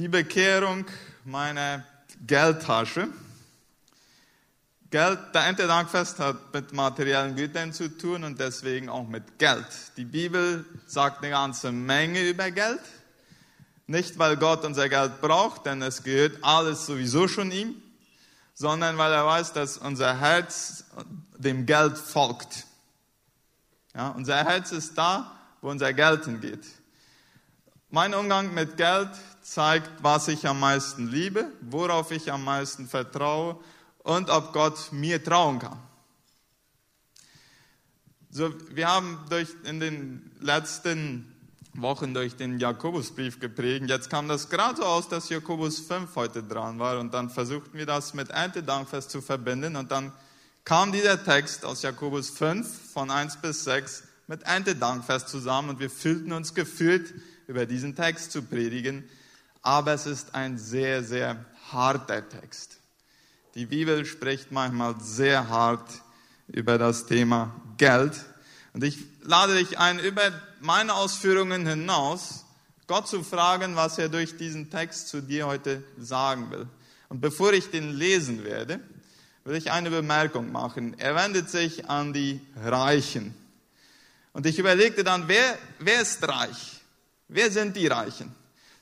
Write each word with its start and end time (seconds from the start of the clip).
Die 0.00 0.08
Bekehrung 0.08 0.86
meiner 1.26 1.84
Geldtasche. 2.26 3.08
Geld, 4.90 5.18
der 5.34 5.42
Erntedankfest 5.42 6.18
hat 6.20 6.54
mit 6.54 6.72
materiellen 6.72 7.36
Gütern 7.36 7.74
zu 7.74 7.94
tun 7.98 8.24
und 8.24 8.40
deswegen 8.40 8.88
auch 8.88 9.06
mit 9.06 9.38
Geld. 9.38 9.66
Die 9.98 10.06
Bibel 10.06 10.64
sagt 10.86 11.18
eine 11.18 11.28
ganze 11.28 11.70
Menge 11.70 12.26
über 12.26 12.50
Geld. 12.50 12.80
Nicht, 13.88 14.18
weil 14.18 14.38
Gott 14.38 14.64
unser 14.64 14.88
Geld 14.88 15.20
braucht, 15.20 15.66
denn 15.66 15.82
es 15.82 16.02
gehört 16.02 16.38
alles 16.40 16.86
sowieso 16.86 17.28
schon 17.28 17.52
ihm, 17.52 17.74
sondern 18.54 18.96
weil 18.96 19.12
er 19.12 19.26
weiß, 19.26 19.52
dass 19.52 19.76
unser 19.76 20.18
Herz 20.18 20.86
dem 21.36 21.66
Geld 21.66 21.98
folgt. 21.98 22.64
Ja, 23.94 24.08
unser 24.08 24.46
Herz 24.46 24.72
ist 24.72 24.96
da, 24.96 25.38
wo 25.60 25.68
unser 25.68 25.92
Geld 25.92 26.24
hingeht. 26.24 26.64
Mein 27.90 28.14
Umgang 28.14 28.54
mit 28.54 28.78
Geld 28.78 29.10
zeigt, 29.50 29.90
was 30.00 30.28
ich 30.28 30.46
am 30.46 30.60
meisten 30.60 31.08
liebe, 31.08 31.50
worauf 31.60 32.12
ich 32.12 32.30
am 32.30 32.44
meisten 32.44 32.86
vertraue 32.86 33.58
und 33.98 34.30
ob 34.30 34.52
Gott 34.52 34.92
mir 34.92 35.22
trauen 35.22 35.58
kann. 35.58 35.76
So, 38.30 38.54
wir 38.72 38.86
haben 38.86 39.18
durch, 39.28 39.48
in 39.64 39.80
den 39.80 40.30
letzten 40.38 41.34
Wochen 41.74 42.14
durch 42.14 42.36
den 42.36 42.60
Jakobusbrief 42.60 43.40
geprägt. 43.40 43.86
Jetzt 43.88 44.08
kam 44.08 44.28
das 44.28 44.50
gerade 44.50 44.76
so 44.76 44.84
aus, 44.84 45.08
dass 45.08 45.28
Jakobus 45.28 45.80
5 45.80 46.14
heute 46.14 46.44
dran 46.44 46.78
war 46.78 47.00
und 47.00 47.12
dann 47.12 47.28
versuchten 47.28 47.76
wir 47.76 47.86
das 47.86 48.14
mit 48.14 48.30
Erntedankfest 48.30 49.10
zu 49.10 49.20
verbinden 49.20 49.74
und 49.74 49.90
dann 49.90 50.12
kam 50.64 50.92
dieser 50.92 51.24
Text 51.24 51.64
aus 51.64 51.82
Jakobus 51.82 52.30
5 52.30 52.92
von 52.92 53.10
1 53.10 53.38
bis 53.38 53.64
6 53.64 54.04
mit 54.28 54.44
Erntedankfest 54.44 55.28
zusammen 55.28 55.70
und 55.70 55.80
wir 55.80 55.90
fühlten 55.90 56.30
uns 56.30 56.54
gefühlt, 56.54 57.14
über 57.48 57.66
diesen 57.66 57.96
Text 57.96 58.30
zu 58.30 58.42
predigen. 58.42 59.02
Aber 59.62 59.92
es 59.92 60.06
ist 60.06 60.34
ein 60.34 60.58
sehr, 60.58 61.02
sehr 61.04 61.44
harter 61.70 62.26
Text. 62.28 62.78
Die 63.54 63.66
Bibel 63.66 64.04
spricht 64.04 64.52
manchmal 64.52 64.94
sehr 65.00 65.48
hart 65.48 65.90
über 66.46 66.78
das 66.78 67.06
Thema 67.06 67.54
Geld. 67.76 68.24
Und 68.72 68.84
ich 68.84 68.98
lade 69.22 69.56
dich 69.56 69.78
ein, 69.78 69.98
über 69.98 70.22
meine 70.60 70.94
Ausführungen 70.94 71.66
hinaus 71.66 72.44
Gott 72.86 73.08
zu 73.08 73.22
fragen, 73.22 73.76
was 73.76 73.98
er 73.98 74.08
durch 74.08 74.36
diesen 74.36 74.70
Text 74.70 75.08
zu 75.08 75.20
dir 75.20 75.46
heute 75.46 75.82
sagen 75.98 76.50
will. 76.50 76.66
Und 77.08 77.20
bevor 77.20 77.52
ich 77.52 77.70
den 77.70 77.92
lesen 77.92 78.44
werde, 78.44 78.80
will 79.44 79.56
ich 79.56 79.70
eine 79.70 79.90
Bemerkung 79.90 80.52
machen. 80.52 80.98
Er 80.98 81.14
wendet 81.14 81.50
sich 81.50 81.88
an 81.88 82.12
die 82.12 82.40
Reichen. 82.56 83.34
Und 84.32 84.46
ich 84.46 84.58
überlegte 84.58 85.04
dann, 85.04 85.28
wer, 85.28 85.58
wer 85.78 86.00
ist 86.00 86.26
reich? 86.26 86.80
Wer 87.28 87.50
sind 87.50 87.76
die 87.76 87.86
Reichen? 87.86 88.34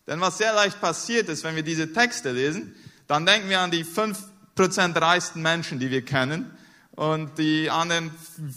Denn 0.09 0.21
was 0.21 0.39
sehr 0.39 0.55
leicht 0.55 0.81
passiert 0.81 1.29
ist, 1.29 1.45
wenn 1.45 1.55
wir 1.55 1.63
diese 1.63 1.93
Texte 1.93 2.33
lesen, 2.33 2.75
dann 3.07 3.27
denken 3.27 3.51
wir 3.51 3.61
an 3.61 3.71
die 3.71 3.85
5% 3.85 5.01
reichsten 5.01 5.43
Menschen, 5.43 5.79
die 5.79 5.91
wir 5.91 6.05
kennen. 6.05 6.51
Und 6.93 7.39
die 7.39 7.71
anderen 7.71 8.11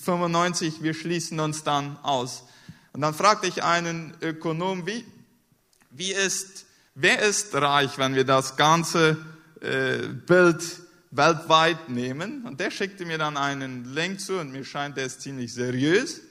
95, 0.03 0.81
wir 0.81 0.93
schließen 0.93 1.39
uns 1.39 1.63
dann 1.63 1.97
aus. 2.03 2.45
Und 2.93 3.01
dann 3.01 3.13
fragte 3.13 3.47
ich 3.47 3.63
einen 3.63 4.15
Ökonom, 4.21 4.87
wie, 4.87 5.05
wie 5.91 6.11
ist, 6.11 6.65
wer 6.95 7.21
ist 7.21 7.53
reich, 7.53 7.97
wenn 7.97 8.15
wir 8.15 8.23
das 8.23 8.55
ganze 8.55 9.17
äh, 9.61 10.07
Bild 10.07 10.63
weltweit 11.11 11.89
nehmen. 11.89 12.45
Und 12.45 12.59
der 12.59 12.71
schickte 12.71 13.05
mir 13.05 13.17
dann 13.17 13.37
einen 13.37 13.93
Link 13.93 14.21
zu 14.21 14.39
und 14.39 14.51
mir 14.51 14.63
scheint, 14.63 14.97
der 14.97 15.05
ist 15.05 15.21
ziemlich 15.21 15.53
seriös. 15.53 16.21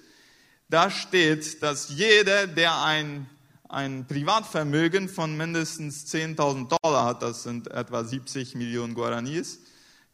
Da 0.69 0.91
steht, 0.91 1.63
dass 1.63 1.91
jeder, 1.91 2.47
der 2.47 2.83
ein, 2.83 3.29
ein 3.71 4.05
Privatvermögen 4.07 5.09
von 5.09 5.37
mindestens 5.37 6.13
10.000 6.13 6.77
Dollar 6.83 7.05
hat, 7.05 7.23
das 7.23 7.45
sind 7.45 7.71
etwa 7.71 8.03
70 8.03 8.57
Millionen 8.57 8.95
Guaranis, 8.95 9.61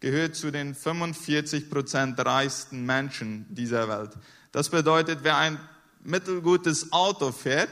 gehört 0.00 0.36
zu 0.36 0.50
den 0.50 0.74
45 0.74 1.70
Prozent 1.70 2.18
reichsten 2.20 2.84
Menschen 2.84 3.46
dieser 3.48 3.88
Welt. 3.88 4.10
Das 4.52 4.68
bedeutet, 4.68 5.20
wer 5.22 5.38
ein 5.38 5.58
mittelgutes 6.04 6.92
Auto 6.92 7.32
fährt, 7.32 7.70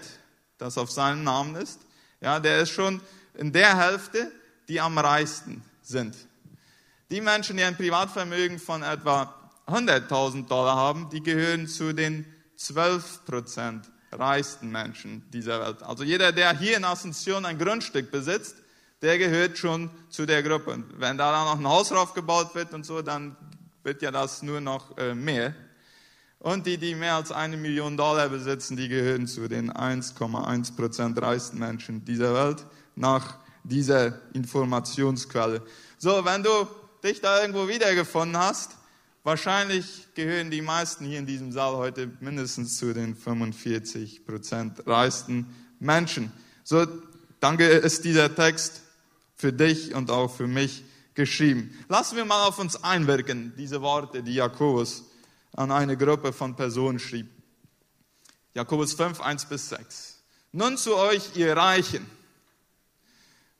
das 0.56 0.78
auf 0.78 0.90
seinem 0.90 1.22
Namen 1.22 1.54
ist, 1.56 1.80
ja, 2.20 2.40
der 2.40 2.60
ist 2.60 2.70
schon 2.70 3.02
in 3.34 3.52
der 3.52 3.76
Hälfte, 3.76 4.32
die 4.68 4.80
am 4.80 4.96
reichsten 4.96 5.62
sind. 5.82 6.16
Die 7.10 7.20
Menschen, 7.20 7.58
die 7.58 7.62
ein 7.62 7.76
Privatvermögen 7.76 8.58
von 8.58 8.82
etwa 8.82 9.34
100.000 9.66 10.46
Dollar 10.48 10.76
haben, 10.76 11.10
die 11.10 11.22
gehören 11.22 11.66
zu 11.68 11.92
den 11.92 12.24
12 12.56 13.26
Prozent 13.26 13.90
reichsten 14.18 14.70
Menschen 14.70 15.22
dieser 15.32 15.60
Welt. 15.60 15.82
Also 15.82 16.04
jeder, 16.04 16.32
der 16.32 16.56
hier 16.56 16.76
in 16.76 16.84
Asunción 16.84 17.44
ein 17.44 17.58
Grundstück 17.58 18.10
besitzt, 18.10 18.56
der 19.02 19.18
gehört 19.18 19.58
schon 19.58 19.90
zu 20.08 20.26
der 20.26 20.42
Gruppe. 20.42 20.70
Und 20.72 21.00
wenn 21.00 21.18
da 21.18 21.30
dann 21.30 21.44
noch 21.44 21.58
ein 21.58 21.68
Haus 21.68 21.90
draufgebaut 21.90 22.54
wird 22.54 22.72
und 22.72 22.86
so, 22.86 23.02
dann 23.02 23.36
wird 23.82 24.02
ja 24.02 24.10
das 24.10 24.42
nur 24.42 24.60
noch 24.60 24.96
äh, 24.96 25.14
mehr. 25.14 25.54
Und 26.38 26.66
die, 26.66 26.78
die 26.78 26.94
mehr 26.94 27.14
als 27.14 27.32
eine 27.32 27.56
Million 27.56 27.96
Dollar 27.96 28.28
besitzen, 28.28 28.76
die 28.76 28.88
gehören 28.88 29.26
zu 29.26 29.48
den 29.48 29.72
1,1 29.72 30.76
Prozent 30.76 31.20
reichsten 31.20 31.58
Menschen 31.58 32.04
dieser 32.04 32.34
Welt 32.34 32.64
nach 32.96 33.38
dieser 33.62 34.20
Informationsquelle. 34.34 35.62
So, 35.98 36.24
wenn 36.24 36.42
du 36.42 36.50
dich 37.02 37.20
da 37.20 37.40
irgendwo 37.40 37.66
wiedergefunden 37.68 38.36
hast, 38.36 38.72
wahrscheinlich 39.24 40.06
gehören 40.14 40.50
die 40.52 40.62
meisten 40.62 41.04
hier 41.04 41.18
in 41.18 41.26
diesem 41.26 41.50
Saal 41.50 41.74
heute 41.74 42.08
mindestens 42.20 42.78
zu 42.78 42.94
den 42.94 43.16
45 43.16 44.24
Prozent 44.24 44.86
reichsten 44.86 45.52
Menschen. 45.80 46.32
So, 46.62 46.86
danke 47.40 47.66
ist 47.66 48.04
dieser 48.04 48.32
Text 48.32 48.82
für 49.34 49.52
dich 49.52 49.94
und 49.94 50.10
auch 50.10 50.32
für 50.32 50.46
mich 50.46 50.84
geschrieben. 51.14 51.76
Lassen 51.88 52.16
wir 52.16 52.24
mal 52.24 52.46
auf 52.46 52.58
uns 52.58 52.82
einwirken, 52.84 53.52
diese 53.56 53.82
Worte, 53.82 54.22
die 54.22 54.34
Jakobus 54.34 55.04
an 55.56 55.72
eine 55.72 55.96
Gruppe 55.96 56.32
von 56.32 56.54
Personen 56.54 56.98
schrieb. 56.98 57.28
Jakobus 58.54 58.92
5, 58.92 59.20
1 59.20 59.46
bis 59.46 59.68
6. 59.70 60.22
Nun 60.52 60.76
zu 60.76 60.94
euch, 60.96 61.34
ihr 61.34 61.56
Reichen 61.56 62.06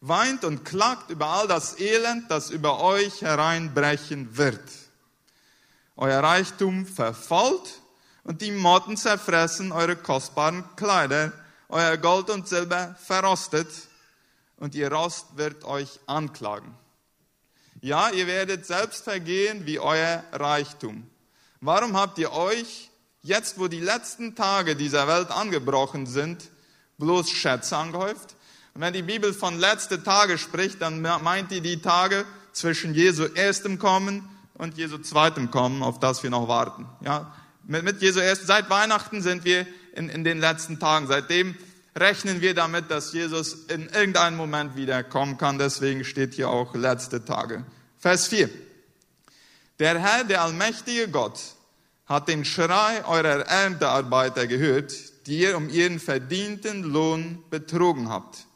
weint 0.00 0.44
und 0.44 0.64
klagt 0.64 1.10
über 1.10 1.28
all 1.28 1.48
das 1.48 1.80
Elend, 1.80 2.30
das 2.30 2.50
über 2.50 2.80
euch 2.80 3.22
hereinbrechen 3.22 4.36
wird. 4.36 4.60
Euer 5.96 6.20
Reichtum 6.20 6.86
verfault 6.86 7.80
und 8.24 8.40
die 8.42 8.50
Motten 8.50 8.96
zerfressen 8.96 9.70
eure 9.70 9.94
kostbaren 9.94 10.64
Kleider. 10.74 11.32
Euer 11.68 11.96
Gold 11.96 12.30
und 12.30 12.48
Silber 12.48 12.96
verrostet 13.00 13.68
und 14.56 14.74
ihr 14.74 14.92
Rost 14.92 15.36
wird 15.36 15.64
euch 15.64 16.00
anklagen. 16.06 16.74
Ja, 17.80 18.10
ihr 18.10 18.26
werdet 18.26 18.66
selbst 18.66 19.04
vergehen 19.04 19.66
wie 19.66 19.78
euer 19.78 20.24
Reichtum. 20.32 21.08
Warum 21.60 21.96
habt 21.96 22.18
ihr 22.18 22.32
euch, 22.32 22.90
jetzt 23.22 23.58
wo 23.58 23.68
die 23.68 23.80
letzten 23.80 24.34
Tage 24.34 24.74
dieser 24.74 25.06
Welt 25.06 25.30
angebrochen 25.30 26.06
sind, 26.06 26.50
bloß 26.98 27.30
Schätze 27.30 27.76
angehäuft? 27.76 28.34
Und 28.74 28.80
wenn 28.80 28.94
die 28.94 29.02
Bibel 29.02 29.32
von 29.32 29.60
letzte 29.60 30.02
Tage 30.02 30.38
spricht, 30.38 30.82
dann 30.82 31.00
meint 31.00 31.52
die 31.52 31.60
die 31.60 31.80
Tage 31.80 32.24
zwischen 32.52 32.94
Jesu 32.94 33.24
erstem 33.34 33.78
Kommen 33.78 34.28
und 34.54 34.76
Jesu 34.76 34.98
zweitem 34.98 35.50
Kommen, 35.50 35.82
auf 35.82 35.98
das 35.98 36.22
wir 36.22 36.30
noch 36.30 36.48
warten. 36.48 36.86
Ja, 37.00 37.34
mit, 37.66 38.02
Jesu 38.02 38.20
erst, 38.20 38.46
seit 38.46 38.70
Weihnachten 38.70 39.22
sind 39.22 39.44
wir 39.44 39.66
in, 39.94 40.08
in 40.08 40.24
den 40.24 40.38
letzten 40.38 40.78
Tagen. 40.78 41.06
Seitdem 41.06 41.54
rechnen 41.96 42.40
wir 42.40 42.54
damit, 42.54 42.90
dass 42.90 43.12
Jesus 43.12 43.54
in 43.68 43.88
irgendeinem 43.88 44.36
Moment 44.36 44.76
wiederkommen 44.76 45.38
kann. 45.38 45.58
Deswegen 45.58 46.04
steht 46.04 46.34
hier 46.34 46.50
auch 46.50 46.74
letzte 46.74 47.24
Tage. 47.24 47.64
Vers 47.98 48.28
4. 48.28 48.50
Der 49.78 49.98
Herr, 49.98 50.24
der 50.24 50.42
allmächtige 50.42 51.08
Gott, 51.08 51.40
hat 52.06 52.28
den 52.28 52.44
Schrei 52.44 53.04
eurer 53.06 53.46
Erntearbeiter 53.46 54.46
gehört, 54.46 54.92
die 55.26 55.38
ihr 55.38 55.56
um 55.56 55.70
ihren 55.70 55.98
verdienten 55.98 56.82
Lohn 56.82 57.42
betrogen 57.48 58.10
habt. 58.10 58.46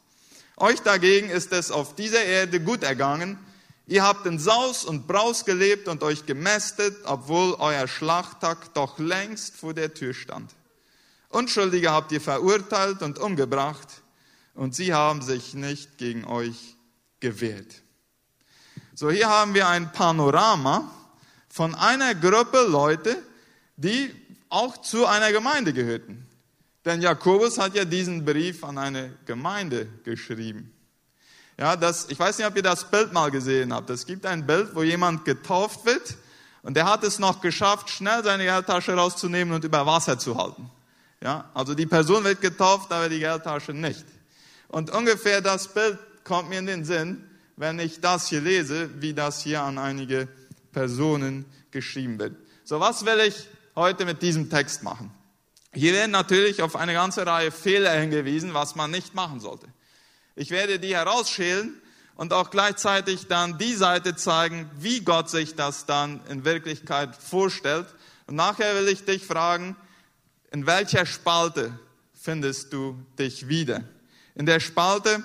Euch 0.55 0.81
dagegen 0.81 1.29
ist 1.29 1.51
es 1.51 1.71
auf 1.71 1.95
dieser 1.95 2.23
Erde 2.23 2.59
gut 2.59 2.83
ergangen. 2.83 3.39
Ihr 3.89 4.03
habt 4.03 4.27
in 4.27 4.37
Saus 4.37 4.85
und 4.85 5.07
Braus 5.07 5.45
gelebt 5.45 5.87
und 5.87 6.03
euch 6.03 6.27
gemästet, 6.27 6.95
obwohl 7.05 7.55
euer 7.55 7.87
Schlachttag 7.87 8.71
doch 8.75 8.99
längst 8.99 9.55
vor 9.55 9.73
der 9.73 9.95
Tür 9.95 10.13
stand. 10.13 10.53
Unschuldige 11.29 11.91
habt 11.91 12.11
ihr 12.11 12.21
verurteilt 12.21 13.01
und 13.01 13.17
umgebracht 13.17 14.03
und 14.53 14.75
sie 14.75 14.93
haben 14.93 15.23
sich 15.23 15.55
nicht 15.55 15.97
gegen 15.97 16.23
euch 16.25 16.77
gewehrt. 17.19 17.81
So, 18.93 19.09
hier 19.09 19.27
haben 19.27 19.55
wir 19.55 19.67
ein 19.67 19.91
Panorama 19.91 20.91
von 21.49 21.73
einer 21.73 22.13
Gruppe 22.13 22.67
Leute, 22.67 23.17
die 23.75 24.13
auch 24.49 24.77
zu 24.77 25.07
einer 25.07 25.31
Gemeinde 25.31 25.73
gehörten. 25.73 26.27
Denn 26.85 27.01
Jakobus 27.01 27.57
hat 27.57 27.73
ja 27.73 27.85
diesen 27.85 28.23
Brief 28.23 28.63
an 28.63 28.77
eine 28.77 29.17
Gemeinde 29.25 29.87
geschrieben. 30.03 30.78
Ja, 31.59 31.75
das, 31.75 32.07
ich 32.09 32.17
weiß 32.17 32.37
nicht, 32.37 32.47
ob 32.47 32.55
ihr 32.55 32.63
das 32.63 32.89
Bild 32.89 33.11
mal 33.11 33.31
gesehen 33.31 33.73
habt. 33.73 33.89
Es 33.89 34.05
gibt 34.05 34.25
ein 34.25 34.47
Bild, 34.47 34.73
wo 34.75 34.81
jemand 34.81 35.25
getauft 35.25 35.85
wird 35.85 36.15
und 36.63 36.77
der 36.77 36.85
hat 36.85 37.03
es 37.03 37.19
noch 37.19 37.41
geschafft, 37.41 37.89
schnell 37.89 38.23
seine 38.23 38.45
Geldtasche 38.45 38.93
rauszunehmen 38.93 39.53
und 39.53 39.65
über 39.65 39.85
Wasser 39.85 40.17
zu 40.17 40.37
halten. 40.37 40.71
Ja, 41.21 41.49
also 41.53 41.75
die 41.75 41.85
Person 41.85 42.23
wird 42.23 42.39
getauft, 42.39 42.93
aber 42.93 43.09
die 43.09 43.19
Geldtasche 43.19 43.73
nicht. 43.73 44.05
Und 44.69 44.89
ungefähr 44.91 45.41
das 45.41 45.67
Bild 45.67 45.99
kommt 46.23 46.47
mir 46.47 46.59
in 46.59 46.65
den 46.65 46.85
Sinn, 46.85 47.25
wenn 47.57 47.77
ich 47.77 47.99
das 47.99 48.29
hier 48.29 48.39
lese, 48.39 48.89
wie 49.01 49.13
das 49.13 49.43
hier 49.43 49.61
an 49.61 49.77
einige 49.77 50.29
Personen 50.71 51.43
geschrieben 51.71 52.19
wird. 52.19 52.37
So, 52.63 52.79
was 52.79 53.05
will 53.05 53.19
ich 53.19 53.49
heute 53.75 54.05
mit 54.05 54.21
diesem 54.21 54.49
Text 54.49 54.81
machen? 54.81 55.11
Hier 55.73 55.91
werden 55.91 56.11
natürlich 56.11 56.61
auf 56.61 56.77
eine 56.77 56.93
ganze 56.93 57.27
Reihe 57.27 57.51
Fehler 57.51 57.91
hingewiesen, 57.99 58.53
was 58.53 58.75
man 58.75 58.91
nicht 58.91 59.13
machen 59.13 59.41
sollte. 59.41 59.67
Ich 60.39 60.51
werde 60.51 60.79
die 60.79 60.95
herausschälen 60.95 61.81
und 62.15 62.31
auch 62.31 62.49
gleichzeitig 62.49 63.27
dann 63.27 63.57
die 63.57 63.73
Seite 63.73 64.15
zeigen, 64.15 64.71
wie 64.79 65.01
Gott 65.01 65.29
sich 65.29 65.55
das 65.55 65.85
dann 65.85 66.21
in 66.29 66.45
Wirklichkeit 66.45 67.13
vorstellt. 67.13 67.87
Und 68.25 68.35
nachher 68.35 68.73
will 68.75 68.87
ich 68.87 69.03
dich 69.03 69.25
fragen, 69.25 69.75
in 70.51 70.65
welcher 70.65 71.05
Spalte 71.05 71.77
findest 72.13 72.71
du 72.71 72.97
dich 73.19 73.49
wieder? 73.49 73.83
In 74.33 74.45
der 74.45 74.61
Spalte, 74.61 75.21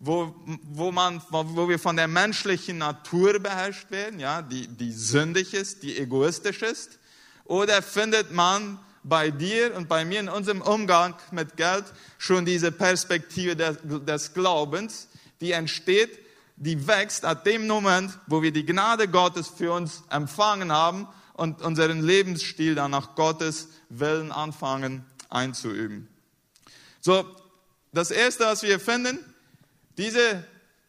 wo, 0.00 0.34
wo, 0.64 0.90
man, 0.90 1.22
wo 1.30 1.68
wir 1.68 1.78
von 1.78 1.94
der 1.94 2.08
menschlichen 2.08 2.78
Natur 2.78 3.38
beherrscht 3.38 3.92
werden, 3.92 4.18
ja, 4.18 4.42
die, 4.42 4.66
die 4.66 4.90
sündig 4.90 5.54
ist, 5.54 5.84
die 5.84 5.96
egoistisch 5.96 6.62
ist? 6.62 6.98
Oder 7.44 7.82
findet 7.82 8.32
man 8.32 8.80
bei 9.04 9.30
dir 9.30 9.76
und 9.76 9.88
bei 9.88 10.04
mir 10.04 10.18
in 10.18 10.28
unserem 10.28 10.62
Umgang 10.62 11.14
mit 11.30 11.56
Geld 11.56 11.84
schon 12.18 12.44
diese 12.44 12.72
Perspektive 12.72 13.54
des, 13.54 13.76
des 13.82 14.32
Glaubens, 14.32 15.08
die 15.40 15.52
entsteht, 15.52 16.18
die 16.56 16.86
wächst 16.86 17.24
ab 17.24 17.44
dem 17.44 17.66
Moment, 17.66 18.18
wo 18.26 18.42
wir 18.42 18.52
die 18.52 18.64
Gnade 18.64 19.08
Gottes 19.08 19.48
für 19.48 19.72
uns 19.72 20.02
empfangen 20.10 20.72
haben 20.72 21.06
und 21.34 21.62
unseren 21.62 22.02
Lebensstil 22.02 22.74
dann 22.74 22.92
nach 22.92 23.14
Gottes 23.14 23.68
Willen 23.90 24.32
anfangen 24.32 25.04
einzuüben. 25.28 26.08
So, 27.00 27.24
das 27.92 28.10
erste, 28.10 28.44
was 28.44 28.62
wir 28.62 28.80
finden, 28.80 29.18
diese 29.98 30.44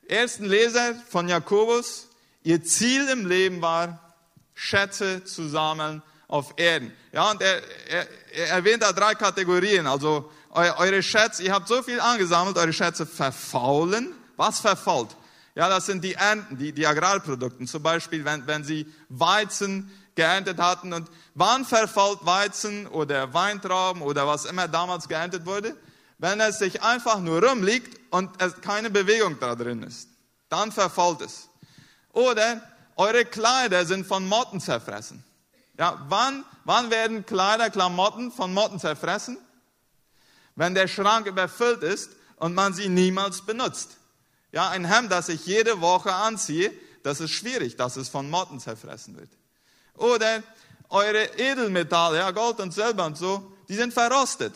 ersten 0.07 0.45
Leser 0.45 0.95
von 1.09 1.27
Jakobus, 1.27 2.07
ihr 2.43 2.63
Ziel 2.63 3.07
im 3.09 3.25
Leben 3.27 3.61
war, 3.61 4.15
Schätze 4.53 5.23
zu 5.25 5.49
sammeln 5.49 6.01
auf 6.27 6.53
Erden. 6.57 6.91
Ja, 7.11 7.31
und 7.31 7.41
er, 7.41 7.61
er, 7.89 8.07
er 8.31 8.47
erwähnt 8.49 8.83
da 8.83 8.91
drei 8.91 9.15
Kategorien. 9.15 9.87
Also 9.87 10.31
eure 10.51 11.03
Schätze, 11.03 11.43
ihr 11.43 11.53
habt 11.53 11.67
so 11.67 11.83
viel 11.83 11.99
angesammelt, 11.99 12.57
eure 12.57 12.73
Schätze 12.73 13.05
verfaulen. 13.05 14.13
Was 14.37 14.59
verfault? 14.59 15.15
Ja, 15.53 15.69
das 15.69 15.85
sind 15.85 16.03
die 16.03 16.13
Ernten, 16.13 16.57
die, 16.57 16.73
die 16.73 16.85
Agrarprodukte. 16.85 17.65
Zum 17.65 17.81
Beispiel, 17.81 18.25
wenn, 18.25 18.45
wenn 18.47 18.63
sie 18.63 18.91
Weizen 19.09 19.91
geerntet 20.15 20.59
hatten. 20.59 20.93
Und 20.93 21.09
wann 21.33 21.65
verfault 21.65 22.25
Weizen 22.25 22.87
oder 22.87 23.33
Weintrauben 23.33 24.01
oder 24.01 24.27
was 24.27 24.45
immer 24.45 24.67
damals 24.67 25.07
geerntet 25.07 25.45
wurde? 25.45 25.75
Wenn 26.17 26.39
es 26.39 26.59
sich 26.59 26.81
einfach 26.81 27.19
nur 27.19 27.43
rumliegt 27.43 27.99
und 28.09 28.41
es 28.41 28.59
keine 28.61 28.89
Bewegung 28.89 29.37
da 29.39 29.55
drin 29.55 29.83
ist. 29.83 30.09
Dann 30.49 30.71
verfault 30.71 31.21
es. 31.21 31.49
Oder 32.13 32.61
eure 32.95 33.25
Kleider 33.25 33.85
sind 33.85 34.07
von 34.07 34.27
Motten 34.27 34.61
zerfressen. 34.61 35.23
Ja, 35.77 36.05
wann, 36.07 36.45
wann 36.63 36.89
werden 36.89 37.25
Kleider, 37.25 37.69
Klamotten 37.69 38.31
von 38.31 38.53
Motten 38.53 38.79
zerfressen? 38.79 39.37
Wenn 40.55 40.73
der 40.73 40.87
Schrank 40.87 41.27
überfüllt 41.27 41.83
ist 41.83 42.11
und 42.37 42.53
man 42.53 42.73
sie 42.73 42.87
niemals 42.87 43.41
benutzt. 43.41 43.97
Ja, 44.51 44.69
ein 44.69 44.85
Hemd, 44.85 45.11
das 45.11 45.27
ich 45.27 45.45
jede 45.45 45.81
Woche 45.81 46.13
anziehe, 46.13 46.71
das 47.03 47.19
ist 47.19 47.31
schwierig, 47.31 47.75
dass 47.75 47.97
es 47.97 48.07
von 48.07 48.29
Motten 48.29 48.59
zerfressen 48.59 49.17
wird. 49.17 49.29
Oder 49.95 50.43
eure 50.89 51.25
Edelmetalle, 51.37 52.19
ja, 52.19 52.31
Gold 52.31 52.59
und 52.59 52.73
Silber 52.73 53.05
und 53.05 53.17
so, 53.17 53.51
die 53.67 53.75
sind 53.75 53.93
verrostet. 53.93 54.53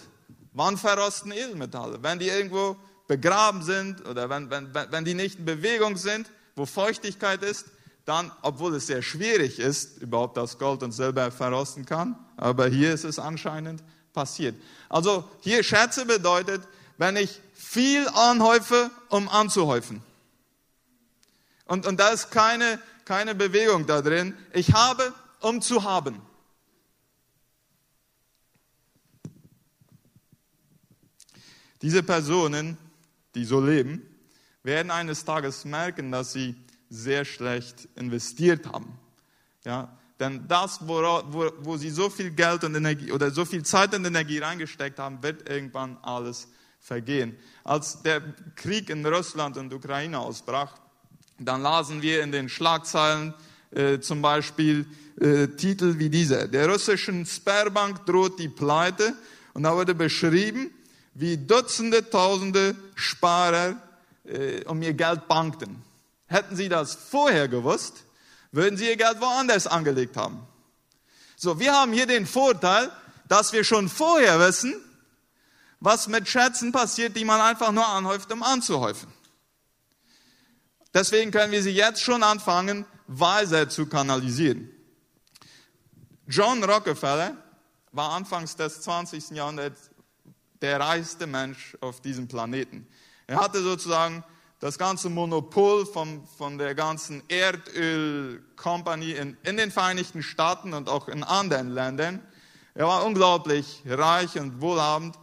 Wann 0.54 0.78
verrosten 0.78 1.32
Edelmetalle? 1.32 2.02
Wenn 2.02 2.20
die 2.20 2.30
irgendwo 2.30 2.78
begraben 3.08 3.64
sind 3.64 4.06
oder 4.08 4.30
wenn, 4.30 4.50
wenn, 4.50 4.74
wenn 4.74 5.06
die 5.06 5.14
nicht 5.14 5.40
in 5.40 5.46
Bewegung 5.46 5.98
sind, 5.98 6.30
wo 6.56 6.66
Feuchtigkeit 6.66 7.44
ist, 7.44 7.66
dann, 8.10 8.32
obwohl 8.42 8.74
es 8.74 8.88
sehr 8.88 9.04
schwierig 9.04 9.60
ist, 9.60 10.02
überhaupt 10.02 10.36
das 10.36 10.58
Gold 10.58 10.82
und 10.82 10.94
Silber 10.94 11.30
verrosten 11.32 11.86
kann, 11.86 12.18
aber 12.38 12.68
hier 12.68 12.92
ist 12.92 13.04
es 13.04 13.20
anscheinend 13.20 13.84
passiert. 14.14 14.56
Also 14.90 15.30
hier 15.42 15.62
Schätze 15.62 16.08
bedeutet, 16.08 16.68
wenn 16.98 17.16
ich 17.16 17.40
viel 17.54 18.08
anhäufe, 18.10 18.90
um 19.10 19.30
anzuhäufen. 19.30 20.02
Und, 21.66 21.86
und 21.86 22.00
da 22.00 22.10
ist 22.10 22.32
keine, 22.32 22.82
keine 23.06 23.36
Bewegung 23.36 23.86
da 23.86 24.02
drin. 24.02 24.36
Ich 24.54 24.74
habe, 24.74 25.14
um 25.42 25.62
zu 25.62 25.84
haben. 25.84 26.20
Diese 31.84 32.02
Personen, 32.02 32.76
die 33.36 33.46
so 33.46 33.62
leben, 33.62 34.02
werden 34.64 34.90
eines 34.90 35.24
Tages 35.26 35.64
merken, 35.64 36.12
dass 36.12 36.34
sie 36.34 36.56
sehr 36.90 37.26
schlecht 37.26 37.88
investiert 37.96 38.66
haben. 38.68 38.98
Ja, 39.66 39.98
denn 40.20 40.48
das, 40.48 40.80
wo, 40.82 41.02
wo, 41.30 41.52
wo 41.60 41.78
sie 41.78 41.90
so 41.90 42.10
viel 42.10 42.32
Geld 42.32 42.64
und 42.64 42.76
Energie 42.76 43.12
oder 43.12 43.32
so 43.32 43.46
viel 43.46 43.64
Zeit 43.64 43.96
und 43.96 44.06
Energie 44.06 44.40
reingesteckt 44.40 45.00
haben, 45.00 45.22
wird 45.24 45.48
irgendwann 45.50 45.98
alles 46.02 46.48
vergehen. 46.80 47.38
Als 47.64 48.02
der 48.02 48.22
Krieg 48.56 48.90
in 48.90 49.06
Russland 49.06 49.58
und 49.58 49.74
Ukraine 49.74 50.20
ausbrach, 50.20 50.74
dann 51.38 51.62
lasen 51.62 52.02
wir 52.02 52.22
in 52.24 52.32
den 52.32 52.50
Schlagzeilen 52.50 53.34
äh, 53.72 54.00
zum 54.00 54.22
Beispiel 54.22 54.86
äh, 55.22 55.48
Titel 55.48 56.00
wie 56.00 56.10
dieser. 56.10 56.48
Der 56.48 56.68
russischen 56.68 57.26
Sperrbank 57.26 58.06
droht 58.06 58.40
die 58.40 58.50
Pleite 58.50 59.14
und 59.54 59.64
da 59.64 59.76
wurde 59.76 59.96
beschrieben, 59.96 60.72
wie 61.14 61.38
Dutzende, 61.38 62.10
Tausende 62.10 62.76
Sparer 62.96 63.76
äh, 64.26 64.64
um 64.66 64.82
ihr 64.82 64.94
Geld 64.94 65.28
bankten. 65.28 65.89
Hätten 66.30 66.56
sie 66.56 66.70
das 66.70 66.94
vorher 66.94 67.48
gewusst, 67.48 68.06
würden 68.52 68.78
sie 68.78 68.88
ihr 68.88 68.98
Geld 68.98 69.20
woanders 69.20 69.68
angelegt 69.68 70.16
haben. 70.16 70.48
So, 71.36 71.60
wir 71.60 71.74
haben 71.74 71.92
hier 71.92 72.06
den 72.06 72.28
Vorteil, 72.28 72.92
dass 73.28 73.52
wir 73.52 73.64
schon 73.64 73.90
vorher 73.90 74.40
wissen, 74.40 74.76
was 75.80 76.08
mit 76.08 76.28
Schätzen 76.28 76.72
passiert, 76.72 77.16
die 77.16 77.26
man 77.26 77.42
einfach 77.42 77.72
nur 77.72 77.88
anhäuft, 77.88 78.32
um 78.32 78.44
anzuhäufen. 78.44 79.12
Deswegen 80.94 81.32
können 81.32 81.52
wir 81.52 81.64
sie 81.64 81.72
jetzt 81.72 82.02
schon 82.02 82.24
anfangen, 82.24 82.86
weiser 83.08 83.70
zu 83.70 83.88
kanalisieren. 83.88 84.70
John 86.28 86.64
Rockefeller 86.64 87.38
war 87.92 88.12
anfangs 88.12 88.56
des 88.56 88.82
20. 88.82 89.32
Jahrhunderts 89.32 89.90
der 90.62 90.80
reichste 90.80 91.26
Mensch 91.26 91.76
auf 91.82 92.02
diesem 92.02 92.28
Planeten. 92.28 92.88
Er 93.28 93.40
hatte 93.40 93.62
sozusagen 93.62 94.24
das 94.60 94.78
ganze 94.78 95.10
Monopol 95.10 95.86
von, 95.86 96.28
von 96.38 96.58
der 96.58 96.76
ganzen 96.76 97.24
Erdölkompanie 97.30 99.14
in, 99.14 99.38
in 99.44 99.56
den 99.56 99.72
Vereinigten 99.72 100.22
Staaten 100.22 100.74
und 100.74 100.90
auch 100.90 101.08
in 101.08 101.24
anderen 101.24 101.70
Ländern. 101.70 102.22
Er 102.76 102.88
war 102.88 103.06
unglaublich 103.06 103.82
reich 103.86 104.38
und 104.38 104.60
wohlhabend. 104.60 105.18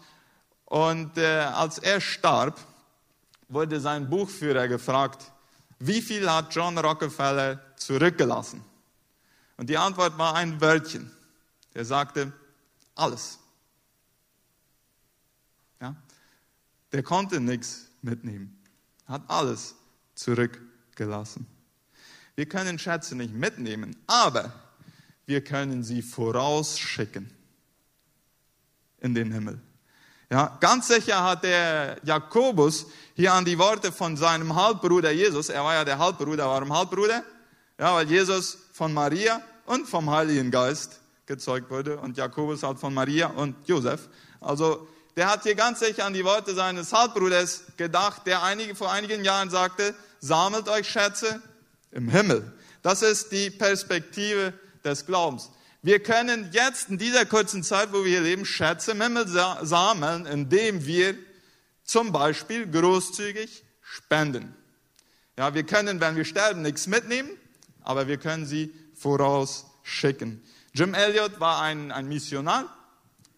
Und 0.64 1.18
äh, 1.18 1.40
als 1.40 1.78
er 1.78 2.00
starb, 2.00 2.58
wurde 3.48 3.78
sein 3.78 4.08
Buchführer 4.08 4.68
gefragt, 4.68 5.30
wie 5.78 6.00
viel 6.00 6.28
hat 6.28 6.54
John 6.54 6.78
Rockefeller 6.78 7.60
zurückgelassen? 7.76 8.64
Und 9.58 9.68
die 9.68 9.76
Antwort 9.76 10.16
war 10.16 10.34
ein 10.34 10.60
Wörtchen. 10.60 11.10
Er 11.74 11.84
sagte, 11.84 12.32
alles. 12.94 13.38
Ja? 15.80 15.94
Der 16.90 17.02
konnte 17.02 17.38
nichts 17.38 17.86
mitnehmen 18.00 18.55
hat 19.06 19.22
alles 19.28 19.74
zurückgelassen. 20.14 21.46
Wir 22.34 22.46
können 22.46 22.78
Schätze 22.78 23.14
nicht 23.14 23.32
mitnehmen, 23.32 23.96
aber 24.06 24.52
wir 25.26 25.42
können 25.42 25.82
sie 25.82 26.02
vorausschicken 26.02 27.30
in 29.00 29.14
den 29.14 29.32
Himmel. 29.32 29.60
Ja, 30.30 30.56
ganz 30.60 30.88
sicher 30.88 31.22
hat 31.22 31.44
der 31.44 31.98
Jakobus 32.02 32.86
hier 33.14 33.32
an 33.32 33.44
die 33.44 33.58
Worte 33.58 33.92
von 33.92 34.16
seinem 34.16 34.54
Halbbruder 34.54 35.12
Jesus, 35.12 35.48
er 35.48 35.62
war 35.62 35.74
ja 35.74 35.84
der 35.84 35.98
Halbbruder, 35.98 36.46
warum 36.46 36.72
Halbbruder? 36.72 37.22
Ja, 37.78 37.94
weil 37.94 38.08
Jesus 38.08 38.58
von 38.72 38.92
Maria 38.92 39.40
und 39.66 39.86
vom 39.88 40.10
Heiligen 40.10 40.50
Geist 40.50 41.00
gezeugt 41.26 41.70
wurde 41.70 41.98
und 41.98 42.16
Jakobus 42.16 42.62
hat 42.62 42.78
von 42.78 42.92
Maria 42.92 43.28
und 43.28 43.68
Josef. 43.68 44.08
Also 44.40 44.88
der 45.16 45.30
hat 45.30 45.44
hier 45.44 45.54
ganz 45.54 45.80
sicher 45.80 46.04
an 46.04 46.12
die 46.12 46.24
Worte 46.24 46.54
seines 46.54 46.92
Halbbruders 46.92 47.62
gedacht, 47.78 48.26
der 48.26 48.42
einige, 48.42 48.74
vor 48.74 48.92
einigen 48.92 49.24
Jahren 49.24 49.48
sagte, 49.48 49.94
sammelt 50.20 50.68
euch 50.68 50.88
Schätze 50.88 51.40
im 51.90 52.08
Himmel. 52.10 52.52
Das 52.82 53.00
ist 53.02 53.32
die 53.32 53.50
Perspektive 53.50 54.52
des 54.84 55.06
Glaubens. 55.06 55.50
Wir 55.82 56.02
können 56.02 56.50
jetzt 56.52 56.90
in 56.90 56.98
dieser 56.98 57.24
kurzen 57.24 57.62
Zeit, 57.62 57.92
wo 57.92 58.04
wir 58.04 58.10
hier 58.10 58.20
leben, 58.20 58.44
Schätze 58.44 58.92
im 58.92 59.00
Himmel 59.00 59.26
sammeln, 59.62 60.26
indem 60.26 60.84
wir 60.84 61.14
zum 61.84 62.12
Beispiel 62.12 62.66
großzügig 62.70 63.64
spenden. 63.80 64.54
Ja, 65.38 65.54
wir 65.54 65.64
können, 65.64 66.00
wenn 66.00 66.16
wir 66.16 66.24
sterben, 66.24 66.62
nichts 66.62 66.86
mitnehmen, 66.86 67.30
aber 67.82 68.08
wir 68.08 68.18
können 68.18 68.46
sie 68.46 68.74
vorausschicken. 68.94 70.42
Jim 70.74 70.92
Elliot 70.92 71.40
war 71.40 71.62
ein, 71.62 71.92
ein 71.92 72.08
Missionar 72.08 72.75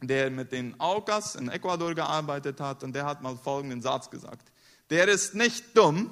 der 0.01 0.31
mit 0.31 0.53
den 0.53 0.79
Aukas 0.79 1.35
in 1.35 1.49
Ecuador 1.49 1.95
gearbeitet 1.95 2.61
hat 2.61 2.85
und 2.85 2.93
der 2.93 3.05
hat 3.05 3.23
mal 3.23 3.37
folgenden 3.37 3.83
Satz 3.83 4.11
gesagt. 4.11 4.49
der 4.91 5.09
ist 5.09 5.35
nicht 5.35 5.77
dumm, 5.77 6.11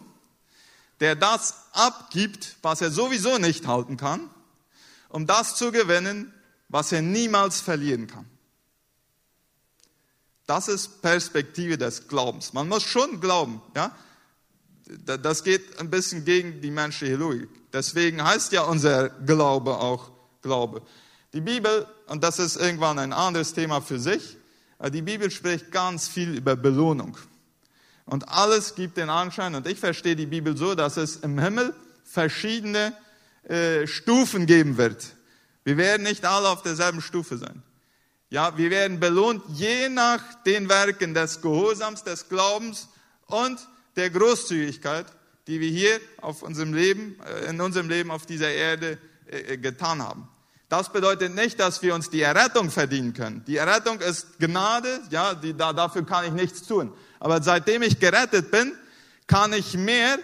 der 1.01 1.15
das 1.15 1.55
abgibt, 1.73 2.57
was 2.63 2.81
er 2.81 2.91
sowieso 2.91 3.39
nicht 3.39 3.67
halten 3.67 3.97
kann, 3.97 4.31
um 5.09 5.27
das 5.27 5.57
zu 5.57 5.73
gewinnen, 5.73 6.33
was 6.69 6.93
er 6.93 7.03
niemals 7.03 7.61
verlieren 7.61 8.07
kann. 8.07 8.27
Das 10.47 10.69
ist 10.69 11.03
Perspektive 11.03 11.77
des 11.77 12.09
Glaubens. 12.09 12.53
Man 12.53 12.69
muss 12.69 12.85
schon 12.85 13.21
glauben, 13.21 13.61
ja. 13.75 13.95
Das 15.05 15.43
geht 15.43 15.81
ein 15.81 15.91
bisschen 15.91 16.25
gegen 16.25 16.61
die 16.61 16.71
menschliche 16.71 17.17
Logik. 17.17 17.49
Deswegen 17.73 18.23
heißt 18.23 18.53
ja 18.53 18.63
unser 18.63 19.09
Glaube 19.09 19.79
auch 19.79 20.13
Glaube. 20.43 20.83
Die 21.33 21.41
Bibel, 21.41 21.87
und 22.07 22.23
das 22.23 22.39
ist 22.39 22.57
irgendwann 22.57 22.99
ein 22.99 23.13
anderes 23.13 23.53
Thema 23.53 23.81
für 23.81 23.99
sich, 23.99 24.37
die 24.93 25.03
Bibel 25.03 25.31
spricht 25.31 25.71
ganz 25.71 26.09
viel 26.09 26.37
über 26.37 26.57
Belohnung. 26.57 27.17
Und 28.05 28.29
alles 28.29 28.75
gibt 28.75 28.97
den 28.97 29.11
Anschein, 29.11 29.55
und 29.55 29.67
ich 29.67 29.81
verstehe 29.81 30.15
die 30.15 30.27
Bibel 30.27 30.57
so, 30.57 30.75
dass 30.75 30.97
es 30.97 31.17
im 31.17 31.39
Himmel 31.39 31.75
verschiedene 32.05 32.93
äh, 33.49 33.87
Stufen 33.87 34.47
geben 34.47 34.77
wird. 34.77 35.15
Wir 35.65 35.77
werden 35.77 36.05
nicht 36.05 36.25
alle 36.25 36.49
auf 36.49 36.63
derselben 36.63 37.01
Stufe 37.01 37.39
sein. 37.39 37.63
Ja, 38.31 38.57
wir 38.57 38.71
werden 38.71 39.01
belohnt 39.01 39.43
je 39.49 39.89
nach 39.89 40.43
den 40.45 40.69
Werken 40.69 41.15
des 41.15 41.41
Gehorsams, 41.43 42.05
des 42.05 42.29
Glaubens 42.29 42.89
und 43.27 43.59
der 43.97 44.11
Großzügigkeit, 44.11 45.07
die 45.47 45.61
wir 45.61 45.71
hier 45.71 46.01
auf 46.21 46.43
unserem 46.43 46.75
Leben, 46.75 47.19
äh, 47.25 47.51
in 47.51 47.61
unserem 47.61 47.89
Leben 47.89 48.11
auf 48.11 48.27
dieser 48.27 48.51
Erde 48.51 48.99
äh, 49.27 49.57
getan 49.59 50.03
haben. 50.03 50.29
Das 50.69 50.91
bedeutet 50.93 51.35
nicht, 51.35 51.61
dass 51.61 51.81
wir 51.83 51.95
uns 51.95 52.11
die 52.11 52.23
Errettung 52.23 52.71
verdienen 52.71 53.13
können. 53.13 53.45
Die 53.47 53.57
Errettung 53.57 54.01
ist 54.01 54.39
Gnade, 54.39 55.01
ja, 55.11 55.35
die, 55.35 55.55
da, 55.55 55.73
dafür 55.73 56.05
kann 56.05 56.25
ich 56.25 56.33
nichts 56.33 56.63
tun. 56.67 56.93
Aber 57.21 57.41
seitdem 57.41 57.83
ich 57.83 58.01
gerettet 58.01 58.51
bin, 58.51 58.73
kann 59.27 59.53
ich 59.53 59.75
mehr 59.75 60.19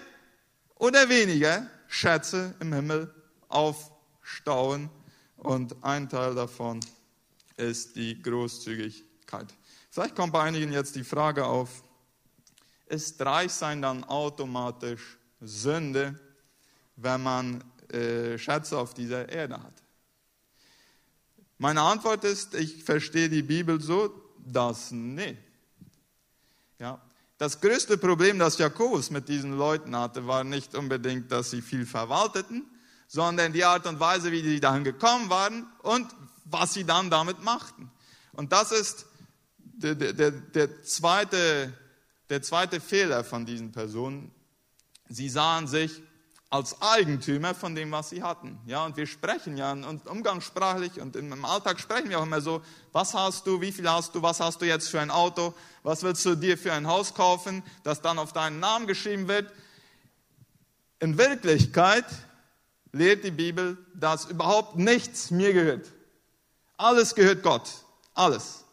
oder 0.76 1.08
weniger 1.08 1.66
Schätze 1.86 2.54
im 2.58 2.72
Himmel 2.72 3.14
aufstauen. 3.48 4.90
Und 5.36 5.76
ein 5.82 6.08
Teil 6.08 6.34
davon 6.34 6.80
ist 7.56 7.94
die 7.94 8.20
Großzügigkeit. 8.20 9.46
Vielleicht 9.90 10.16
kommt 10.16 10.32
bei 10.32 10.42
einigen 10.42 10.72
jetzt 10.72 10.96
die 10.96 11.04
Frage 11.04 11.44
auf, 11.44 11.82
ist 12.86 13.20
Reichsein 13.20 13.80
dann 13.80 14.04
automatisch 14.04 15.18
Sünde, 15.40 16.18
wenn 16.96 17.22
man 17.22 17.64
äh, 17.88 18.38
Schätze 18.38 18.78
auf 18.78 18.94
dieser 18.94 19.28
Erde 19.28 19.62
hat? 19.62 19.81
Meine 21.62 21.82
Antwort 21.82 22.24
ist, 22.24 22.54
ich 22.54 22.82
verstehe 22.82 23.28
die 23.28 23.44
Bibel 23.44 23.80
so, 23.80 24.12
dass 24.44 24.90
nee. 24.90 25.38
Ja, 26.80 27.00
das 27.38 27.60
größte 27.60 27.98
Problem, 27.98 28.40
das 28.40 28.58
Jakobus 28.58 29.10
mit 29.10 29.28
diesen 29.28 29.56
Leuten 29.56 29.94
hatte, 29.94 30.26
war 30.26 30.42
nicht 30.42 30.74
unbedingt, 30.74 31.30
dass 31.30 31.52
sie 31.52 31.62
viel 31.62 31.86
verwalteten, 31.86 32.64
sondern 33.06 33.52
die 33.52 33.64
Art 33.64 33.86
und 33.86 34.00
Weise, 34.00 34.32
wie 34.32 34.42
sie 34.42 34.58
dahin 34.58 34.82
gekommen 34.82 35.30
waren 35.30 35.68
und 35.84 36.08
was 36.46 36.74
sie 36.74 36.82
dann 36.82 37.10
damit 37.10 37.44
machten. 37.44 37.92
Und 38.32 38.50
das 38.50 38.72
ist 38.72 39.06
der, 39.60 39.94
der, 39.94 40.32
der, 40.32 40.82
zweite, 40.82 41.72
der 42.28 42.42
zweite 42.42 42.80
Fehler 42.80 43.22
von 43.22 43.46
diesen 43.46 43.70
Personen. 43.70 44.32
Sie 45.08 45.28
sahen 45.28 45.68
sich 45.68 46.02
als 46.52 46.82
Eigentümer 46.82 47.54
von 47.54 47.74
dem, 47.74 47.90
was 47.92 48.10
sie 48.10 48.22
hatten. 48.22 48.60
Ja, 48.66 48.84
und 48.84 48.98
wir 48.98 49.06
sprechen 49.06 49.56
ja 49.56 49.72
und 49.72 50.06
umgangssprachlich 50.06 51.00
und 51.00 51.16
im 51.16 51.46
Alltag 51.46 51.80
sprechen 51.80 52.10
wir 52.10 52.18
auch 52.18 52.24
immer 52.24 52.42
so, 52.42 52.60
was 52.92 53.14
hast 53.14 53.46
du, 53.46 53.62
wie 53.62 53.72
viel 53.72 53.88
hast 53.88 54.14
du, 54.14 54.20
was 54.20 54.38
hast 54.38 54.60
du 54.60 54.66
jetzt 54.66 54.90
für 54.90 55.00
ein 55.00 55.10
Auto, 55.10 55.54
was 55.82 56.02
willst 56.02 56.26
du 56.26 56.34
dir 56.34 56.58
für 56.58 56.74
ein 56.74 56.86
Haus 56.86 57.14
kaufen, 57.14 57.62
das 57.84 58.02
dann 58.02 58.18
auf 58.18 58.34
deinen 58.34 58.60
Namen 58.60 58.86
geschrieben 58.86 59.28
wird. 59.28 59.50
In 61.00 61.16
Wirklichkeit 61.16 62.04
lehrt 62.92 63.24
die 63.24 63.30
Bibel, 63.30 63.78
dass 63.94 64.26
überhaupt 64.26 64.76
nichts 64.76 65.30
mir 65.30 65.54
gehört. 65.54 65.90
Alles 66.76 67.14
gehört 67.14 67.42
Gott. 67.42 67.70
Alles. 68.12 68.64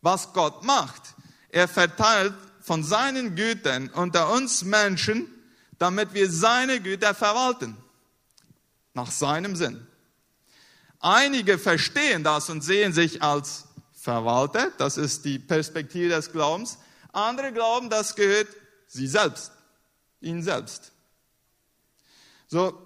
Was 0.00 0.32
Gott 0.32 0.64
macht, 0.64 1.02
er 1.50 1.68
verteilt 1.68 2.32
von 2.62 2.82
seinen 2.82 3.36
Gütern 3.36 3.90
unter 3.90 4.32
uns 4.32 4.64
Menschen 4.64 5.30
damit 5.78 6.14
wir 6.14 6.30
seine 6.30 6.80
Güter 6.80 7.14
verwalten. 7.14 7.76
Nach 8.94 9.10
seinem 9.10 9.56
Sinn. 9.56 9.86
Einige 11.00 11.58
verstehen 11.58 12.24
das 12.24 12.48
und 12.48 12.62
sehen 12.62 12.92
sich 12.92 13.22
als 13.22 13.66
Verwalter, 13.92 14.70
das 14.78 14.96
ist 14.96 15.24
die 15.24 15.38
Perspektive 15.38 16.10
des 16.10 16.32
Glaubens. 16.32 16.78
Andere 17.12 17.52
glauben, 17.52 17.90
das 17.90 18.14
gehört 18.14 18.48
sie 18.86 19.06
selbst, 19.06 19.52
ihnen 20.20 20.42
selbst. 20.42 20.92
So, 22.46 22.80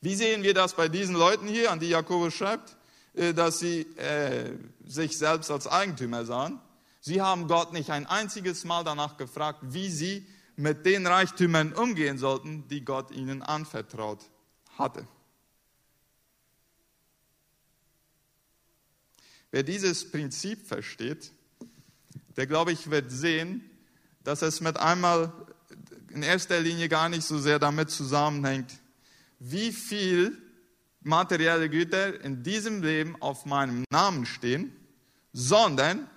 wie 0.00 0.14
sehen 0.14 0.42
wir 0.42 0.54
das 0.54 0.74
bei 0.74 0.88
diesen 0.88 1.14
Leuten 1.14 1.46
hier, 1.46 1.70
an 1.70 1.80
die 1.80 1.88
Jakobus 1.88 2.34
schreibt, 2.34 2.76
äh, 3.14 3.34
dass 3.34 3.58
sie 3.58 3.82
äh, 3.96 4.56
sich 4.86 5.16
selbst 5.18 5.50
als 5.50 5.66
Eigentümer 5.66 6.24
sahen? 6.24 6.60
Sie 7.00 7.20
haben 7.20 7.46
Gott 7.46 7.72
nicht 7.72 7.90
ein 7.90 8.06
einziges 8.06 8.64
Mal 8.64 8.84
danach 8.84 9.16
gefragt, 9.16 9.60
wie 9.62 9.90
sie 9.90 10.26
mit 10.56 10.84
den 10.86 11.06
Reichtümern 11.06 11.72
umgehen 11.72 12.18
sollten, 12.18 12.68
die 12.68 12.84
Gott 12.84 13.10
ihnen 13.10 13.42
anvertraut 13.42 14.30
hatte. 14.78 15.06
Wer 19.50 19.62
dieses 19.62 20.10
Prinzip 20.10 20.66
versteht, 20.66 21.32
der 22.36 22.46
glaube 22.46 22.72
ich 22.72 22.90
wird 22.90 23.10
sehen, 23.10 23.68
dass 24.24 24.42
es 24.42 24.60
mit 24.60 24.78
einmal 24.78 25.32
in 26.10 26.22
erster 26.22 26.60
Linie 26.60 26.88
gar 26.88 27.08
nicht 27.08 27.24
so 27.24 27.38
sehr 27.38 27.58
damit 27.58 27.90
zusammenhängt, 27.90 28.72
wie 29.38 29.72
viel 29.72 30.40
materielle 31.02 31.68
Güter 31.68 32.22
in 32.22 32.42
diesem 32.42 32.82
Leben 32.82 33.20
auf 33.20 33.44
meinem 33.44 33.84
Namen 33.90 34.24
stehen, 34.24 34.74
sondern 35.32 36.08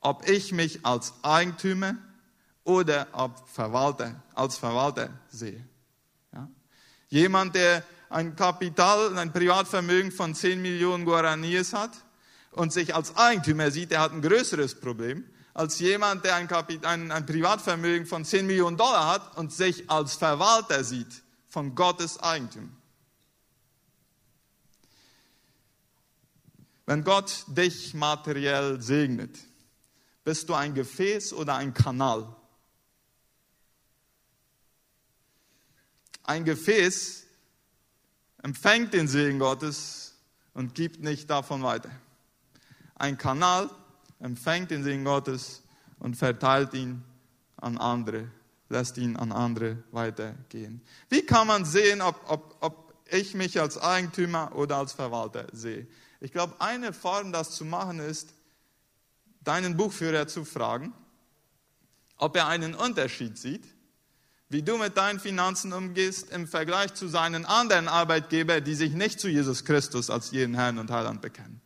ob 0.00 0.28
ich 0.28 0.52
mich 0.52 0.84
als 0.84 1.12
Eigentümer 1.22 1.96
oder 2.68 3.06
ob 3.12 3.48
Verwalter, 3.48 4.22
als 4.34 4.58
Verwalter 4.58 5.08
sehe. 5.30 5.66
Ja? 6.34 6.46
Jemand, 7.08 7.54
der 7.54 7.82
ein 8.10 8.36
Kapital, 8.36 9.16
ein 9.16 9.32
Privatvermögen 9.32 10.12
von 10.12 10.34
10 10.34 10.60
Millionen 10.60 11.06
Guaraníes 11.06 11.72
hat 11.72 11.92
und 12.52 12.70
sich 12.70 12.94
als 12.94 13.16
Eigentümer 13.16 13.70
sieht, 13.70 13.90
der 13.90 14.00
hat 14.00 14.12
ein 14.12 14.20
größeres 14.20 14.78
Problem 14.80 15.24
als 15.54 15.78
jemand, 15.80 16.24
der 16.26 16.36
ein, 16.36 16.46
Kapit 16.46 16.84
ein, 16.84 17.10
ein 17.10 17.24
Privatvermögen 17.24 18.06
von 18.06 18.24
10 18.24 18.46
Millionen 18.46 18.76
Dollar 18.76 19.10
hat 19.10 19.38
und 19.38 19.50
sich 19.50 19.90
als 19.90 20.14
Verwalter 20.14 20.84
sieht 20.84 21.22
von 21.48 21.74
Gottes 21.74 22.20
Eigentum. 22.20 22.76
Wenn 26.84 27.02
Gott 27.02 27.44
dich 27.48 27.94
materiell 27.94 28.80
segnet, 28.80 29.38
bist 30.22 30.50
du 30.50 30.54
ein 30.54 30.74
Gefäß 30.74 31.32
oder 31.32 31.56
ein 31.56 31.72
Kanal 31.72 32.37
Ein 36.28 36.44
Gefäß 36.44 37.24
empfängt 38.42 38.92
den 38.92 39.08
Segen 39.08 39.38
Gottes 39.38 40.12
und 40.52 40.74
gibt 40.74 41.00
nicht 41.00 41.30
davon 41.30 41.62
weiter. 41.62 41.90
Ein 42.96 43.16
Kanal 43.16 43.70
empfängt 44.20 44.70
den 44.70 44.84
Segen 44.84 45.06
Gottes 45.06 45.62
und 45.98 46.16
verteilt 46.16 46.74
ihn 46.74 47.02
an 47.56 47.78
andere, 47.78 48.30
lässt 48.68 48.98
ihn 48.98 49.16
an 49.16 49.32
andere 49.32 49.82
weitergehen. 49.90 50.82
Wie 51.08 51.22
kann 51.24 51.46
man 51.46 51.64
sehen, 51.64 52.02
ob, 52.02 52.20
ob, 52.28 52.58
ob 52.60 52.94
ich 53.10 53.32
mich 53.32 53.58
als 53.58 53.78
Eigentümer 53.78 54.54
oder 54.54 54.76
als 54.76 54.92
Verwalter 54.92 55.46
sehe? 55.52 55.86
Ich 56.20 56.32
glaube, 56.32 56.60
eine 56.60 56.92
Form, 56.92 57.32
das 57.32 57.52
zu 57.52 57.64
machen, 57.64 58.00
ist, 58.00 58.34
deinen 59.40 59.78
Buchführer 59.78 60.28
zu 60.28 60.44
fragen, 60.44 60.92
ob 62.18 62.36
er 62.36 62.48
einen 62.48 62.74
Unterschied 62.74 63.38
sieht 63.38 63.77
wie 64.50 64.62
du 64.62 64.78
mit 64.78 64.96
deinen 64.96 65.20
Finanzen 65.20 65.72
umgehst 65.72 66.30
im 66.30 66.46
Vergleich 66.46 66.94
zu 66.94 67.06
seinen 67.06 67.44
anderen 67.44 67.86
Arbeitgebern, 67.86 68.64
die 68.64 68.74
sich 68.74 68.92
nicht 68.92 69.20
zu 69.20 69.28
Jesus 69.28 69.64
Christus 69.64 70.08
als 70.08 70.32
ihren 70.32 70.54
Herrn 70.54 70.78
und 70.78 70.90
Heiland 70.90 71.20
bekennen. 71.20 71.60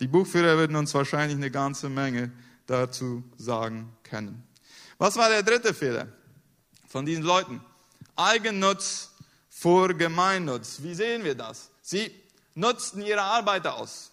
Die 0.00 0.08
Buchführer 0.08 0.56
würden 0.56 0.76
uns 0.76 0.94
wahrscheinlich 0.94 1.36
eine 1.36 1.50
ganze 1.50 1.88
Menge 1.88 2.32
dazu 2.66 3.22
sagen 3.36 3.92
können. 4.02 4.42
Was 4.98 5.16
war 5.16 5.28
der 5.28 5.42
dritte 5.42 5.74
Fehler 5.74 6.08
von 6.88 7.06
diesen 7.06 7.22
Leuten? 7.22 7.60
Eigennutz 8.16 9.10
vor 9.48 9.94
Gemeinnutz. 9.94 10.78
Wie 10.82 10.94
sehen 10.94 11.22
wir 11.22 11.34
das? 11.34 11.70
Sie 11.82 12.10
nutzten 12.54 13.02
ihre 13.02 13.22
Arbeiter 13.22 13.76
aus. 13.76 14.10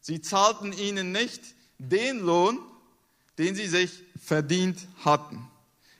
Sie 0.00 0.20
zahlten 0.20 0.72
ihnen 0.72 1.12
nicht 1.12 1.42
den 1.78 2.20
Lohn, 2.20 2.58
den 3.36 3.54
sie 3.54 3.66
sich 3.66 4.02
verdient 4.28 4.86
hatten. 5.04 5.48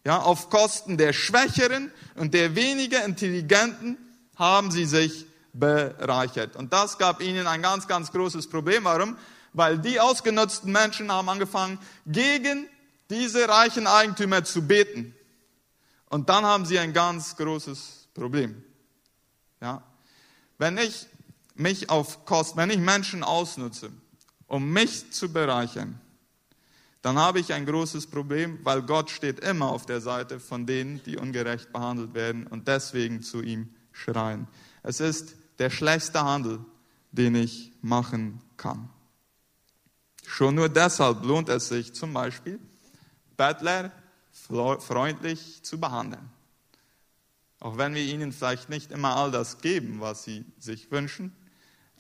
Ja, 0.05 0.19
auf 0.21 0.51
Kosten 0.51 0.97
der 0.97 1.13
Schwächeren 1.13 1.91
und 2.15 2.35
der 2.35 2.55
weniger 2.55 3.05
Intelligenten 3.05 3.97
haben 4.37 4.71
sie 4.71 4.85
sich 4.85 5.27
bereichert. 5.53 6.55
Und 6.55 6.73
das 6.73 6.99
gab 6.99 7.21
ihnen 7.21 7.47
ein 7.47 7.63
ganz, 7.63 7.89
ganz 7.89 8.13
großes 8.13 8.49
Problem. 8.49 8.85
Warum? 8.85 9.17
Weil 9.53 9.79
die 9.79 9.99
ausgenutzten 9.99 10.71
Menschen 10.71 11.11
haben 11.11 11.29
angefangen, 11.29 11.79
gegen 12.07 12.69
diese 13.11 13.49
reichen 13.49 13.87
Eigentümer 13.87 14.45
zu 14.45 14.63
beten. 14.63 15.15
Und 16.11 16.29
dann 16.29 16.45
haben 16.45 16.65
sie 16.67 16.79
ein 16.79 16.93
ganz 16.93 17.37
großes 17.37 18.09
Problem. 18.15 18.63
Ja? 19.61 19.83
Wenn 20.59 20.79
ich 20.79 21.07
mich 21.55 21.91
auf 21.91 22.25
Kosten, 22.25 22.59
wenn 22.59 22.71
ich 22.71 22.79
Menschen 22.79 23.25
ausnutze, 23.25 23.91
um 24.47 24.71
mich 24.71 25.11
zu 25.13 25.33
bereichern, 25.33 26.01
dann 27.03 27.19
habe 27.19 27.39
ich 27.39 27.53
ein 27.53 27.65
großes 27.65 28.09
Problem, 28.09 28.59
weil 28.65 28.83
Gott 28.83 29.11
steht 29.11 29.41
immer 29.41 29.67
auf 29.67 29.87
der 29.87 30.01
Seite 30.01 30.41
von 30.41 30.67
denen, 30.67 31.03
die 31.05 31.17
ungerecht 31.17 31.73
behandelt 31.73 32.15
werden 32.15 32.47
und 32.47 32.67
deswegen 32.67 33.23
zu 33.23 33.41
ihm 33.41 33.69
schreien. 33.93 34.49
Es 34.83 35.01
ist 35.01 35.37
der 35.59 35.71
schlechteste 35.71 36.23
Handel, 36.23 36.61
den 37.13 37.35
ich 37.35 37.73
machen 37.83 38.41
kann. 38.57 38.91
Schon 40.27 40.57
nur 40.57 40.69
deshalb 40.69 41.25
lohnt 41.25 41.49
es 41.49 41.69
sich 41.69 41.95
zum 41.95 42.13
Beispiel, 42.13 42.59
Bettler 43.37 43.93
freundlich 44.33 45.63
zu 45.63 45.81
behandeln. 45.81 46.31
Auch 47.61 47.77
wenn 47.77 47.95
wir 47.95 48.03
ihnen 48.03 48.33
vielleicht 48.33 48.69
nicht 48.69 48.93
immer 48.93 49.17
all 49.17 49.31
das 49.31 49.61
geben, 49.61 50.01
was 50.01 50.25
sie 50.25 50.45
sich 50.59 50.91
wünschen. 50.91 51.35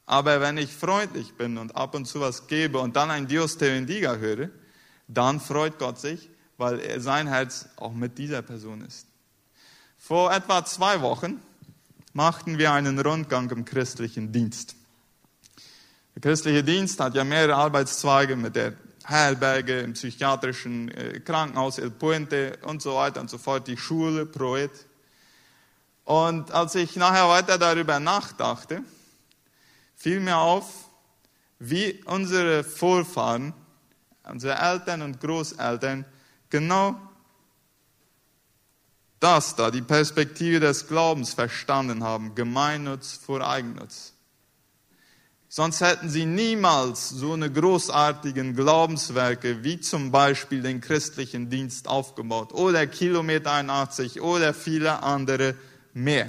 Aber 0.06 0.40
wenn 0.40 0.56
ich 0.56 0.72
freundlich 0.72 1.34
bin 1.34 1.58
und 1.58 1.74
ab 1.74 1.94
und 1.94 2.06
zu 2.06 2.20
was 2.20 2.46
gebe 2.46 2.78
und 2.78 2.96
dann 2.96 3.10
ein 3.10 3.26
Dios 3.26 3.58
te 3.58 3.66
bendiga 3.66 4.16
höre, 4.16 4.50
dann 5.08 5.40
freut 5.40 5.78
Gott 5.78 5.98
sich, 5.98 6.28
weil 6.58 7.00
sein 7.00 7.26
Herz 7.26 7.68
auch 7.76 7.92
mit 7.92 8.18
dieser 8.18 8.42
Person 8.42 8.82
ist. 8.82 9.06
Vor 9.96 10.32
etwa 10.32 10.64
zwei 10.64 11.00
Wochen 11.00 11.40
machten 12.12 12.58
wir 12.58 12.72
einen 12.72 12.98
Rundgang 12.98 13.50
im 13.50 13.64
christlichen 13.64 14.32
Dienst. 14.32 14.76
Der 16.14 16.22
christliche 16.22 16.64
Dienst 16.64 17.00
hat 17.00 17.14
ja 17.14 17.24
mehrere 17.24 17.56
Arbeitszweige 17.56 18.36
mit 18.36 18.56
der 18.56 18.74
Herberge, 19.04 19.80
im 19.80 19.94
psychiatrischen 19.94 20.90
äh, 20.90 21.20
Krankenhaus 21.20 21.78
El 21.78 21.90
Puente 21.90 22.58
und 22.62 22.82
so 22.82 22.96
weiter 22.96 23.20
und 23.20 23.30
so 23.30 23.38
fort, 23.38 23.66
die 23.66 23.76
Schule, 23.76 24.26
Proet. 24.26 24.70
Und 26.04 26.50
als 26.52 26.74
ich 26.74 26.96
nachher 26.96 27.28
weiter 27.28 27.56
darüber 27.56 28.00
nachdachte, 28.00 28.82
fiel 29.94 30.20
mir 30.20 30.36
auf, 30.38 30.88
wie 31.58 32.02
unsere 32.04 32.64
Vorfahren, 32.64 33.54
unsere 34.30 34.54
Eltern 34.58 35.02
und 35.02 35.20
Großeltern 35.20 36.04
genau 36.50 36.96
das 39.20 39.56
da, 39.56 39.70
die 39.70 39.82
Perspektive 39.82 40.60
des 40.60 40.86
Glaubens 40.86 41.34
verstanden 41.34 42.04
haben, 42.04 42.34
Gemeinnutz 42.34 43.14
vor 43.14 43.40
Eigennutz. 43.46 44.12
Sonst 45.50 45.80
hätten 45.80 46.10
sie 46.10 46.26
niemals 46.26 47.08
so 47.08 47.32
eine 47.32 47.50
großartigen 47.50 48.54
Glaubenswerke 48.54 49.64
wie 49.64 49.80
zum 49.80 50.12
Beispiel 50.12 50.62
den 50.62 50.80
christlichen 50.80 51.48
Dienst 51.48 51.88
aufgebaut 51.88 52.52
oder 52.52 52.86
Kilometer 52.86 53.52
81 53.52 54.20
oder 54.20 54.52
viele 54.52 55.02
andere 55.02 55.54
mehr. 55.94 56.28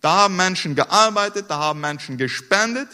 Da 0.00 0.22
haben 0.22 0.36
Menschen 0.36 0.74
gearbeitet, 0.74 1.46
da 1.48 1.58
haben 1.58 1.80
Menschen 1.80 2.16
gespendet, 2.16 2.88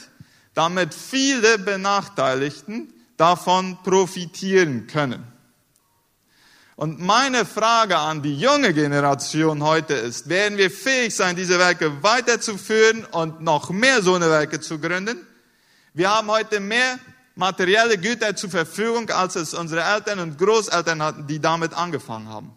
damit 0.54 0.92
viele 0.92 1.58
Benachteiligten 1.58 2.92
davon 3.16 3.78
profitieren 3.82 4.86
können. 4.86 5.24
Und 6.76 7.00
meine 7.00 7.46
Frage 7.46 7.96
an 7.96 8.22
die 8.22 8.38
junge 8.38 8.74
Generation 8.74 9.62
heute 9.62 9.94
ist, 9.94 10.28
werden 10.28 10.58
wir 10.58 10.70
fähig 10.70 11.14
sein, 11.14 11.34
diese 11.34 11.58
Werke 11.58 12.02
weiterzuführen 12.02 13.06
und 13.06 13.40
noch 13.40 13.70
mehr 13.70 14.02
so 14.02 14.14
eine 14.14 14.28
Werke 14.28 14.60
zu 14.60 14.78
gründen? 14.78 15.26
Wir 15.94 16.10
haben 16.10 16.30
heute 16.30 16.60
mehr 16.60 16.98
materielle 17.34 17.96
Güter 17.96 18.34
zur 18.34 18.50
Verfügung, 18.50 19.08
als 19.10 19.36
es 19.36 19.54
unsere 19.54 19.82
Eltern 19.82 20.18
und 20.18 20.38
Großeltern 20.38 21.02
hatten, 21.02 21.26
die 21.26 21.40
damit 21.40 21.72
angefangen 21.72 22.28
haben. 22.28 22.55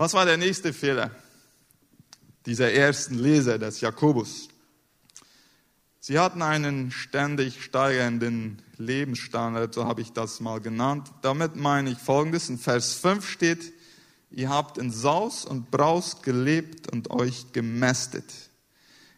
Was 0.00 0.14
war 0.14 0.24
der 0.24 0.38
nächste 0.38 0.72
Fehler 0.72 1.10
dieser 2.46 2.72
ersten 2.72 3.18
Leser 3.18 3.58
des 3.58 3.82
Jakobus? 3.82 4.48
Sie 6.00 6.18
hatten 6.18 6.40
einen 6.40 6.90
ständig 6.90 7.62
steigenden 7.62 8.62
Lebensstandard, 8.78 9.74
so 9.74 9.84
habe 9.84 10.00
ich 10.00 10.14
das 10.14 10.40
mal 10.40 10.58
genannt. 10.58 11.12
Damit 11.20 11.54
meine 11.56 11.90
ich 11.90 11.98
Folgendes. 11.98 12.48
In 12.48 12.56
Vers 12.56 12.94
5 12.94 13.28
steht, 13.28 13.74
ihr 14.30 14.48
habt 14.48 14.78
in 14.78 14.90
Saus 14.90 15.44
und 15.44 15.70
Braus 15.70 16.22
gelebt 16.22 16.90
und 16.90 17.10
euch 17.10 17.52
gemästet. 17.52 18.24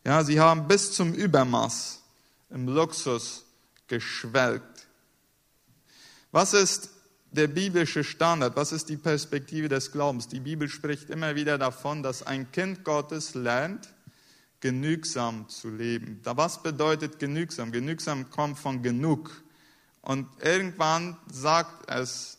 Ja, 0.05 0.25
sie 0.25 0.40
haben 0.40 0.66
bis 0.66 0.95
zum 0.95 1.14
Übermaß 1.14 2.03
im 2.51 2.66
Luxus 2.66 3.45
geschwelgt. 3.87 4.88
Was 6.33 6.55
ist 6.55 6.90
der 7.33 7.49
biblische 7.49 8.05
Standard? 8.05 8.57
Was 8.57 8.73
ist 8.73 8.88
die 8.88 8.97
Perspektive 8.97 9.68
des 9.68 9.90
Glaubens? 9.90 10.29
Die 10.29 10.40
Bibel 10.40 10.68
spricht 10.68 11.11
immer 11.11 11.35
wieder 11.35 11.59
davon, 11.59 12.03
dass 12.03 12.23
ein 12.23 12.53
Kind 12.53 12.85
Gottes 12.85 13.35
lernt, 13.35 13.88
genügsam 14.61 15.49
zu 15.49 15.71
leben. 15.71 16.21
Was 16.23 16.62
bedeutet 16.62 17.18
genügsam? 17.18 17.73
Genügsam 17.73 18.31
kommt 18.31 18.59
von 18.59 18.83
genug. 18.83 19.42
Und 20.03 20.29
irgendwann 20.42 21.16
sagt 21.33 21.90
es, 21.90 22.38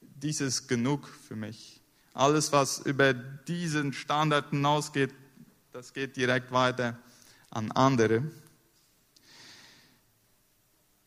dies 0.00 0.40
ist 0.40 0.68
genug 0.68 1.08
für 1.08 1.36
mich. 1.36 1.80
Alles, 2.12 2.52
was 2.52 2.78
über 2.78 3.12
diesen 3.12 3.92
Standard 3.92 4.50
hinausgeht, 4.50 5.12
das 5.72 5.92
geht 5.92 6.16
direkt 6.16 6.52
weiter 6.52 6.98
an 7.50 7.72
andere. 7.72 8.22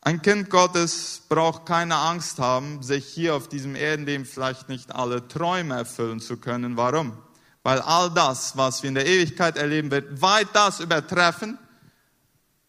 Ein 0.08 0.22
Kind 0.22 0.50
Gottes 0.50 1.24
braucht 1.28 1.66
keine 1.66 1.98
Angst 1.98 2.40
haben, 2.40 2.82
sich 2.82 3.06
hier 3.06 3.36
auf 3.36 3.50
diesem 3.50 3.76
Erdenleben 3.76 4.24
vielleicht 4.24 4.70
nicht 4.70 4.96
alle 4.96 5.28
Träume 5.28 5.76
erfüllen 5.76 6.22
zu 6.22 6.38
können. 6.38 6.78
Warum? 6.78 7.18
Weil 7.62 7.82
all 7.82 8.10
das, 8.12 8.56
was 8.56 8.82
wir 8.82 8.88
in 8.88 8.96
der 8.96 9.06
Ewigkeit 9.06 9.58
erleben, 9.58 9.92
wird 9.92 10.22
weit 10.22 10.48
das 10.54 10.80
übertreffen, 10.80 11.60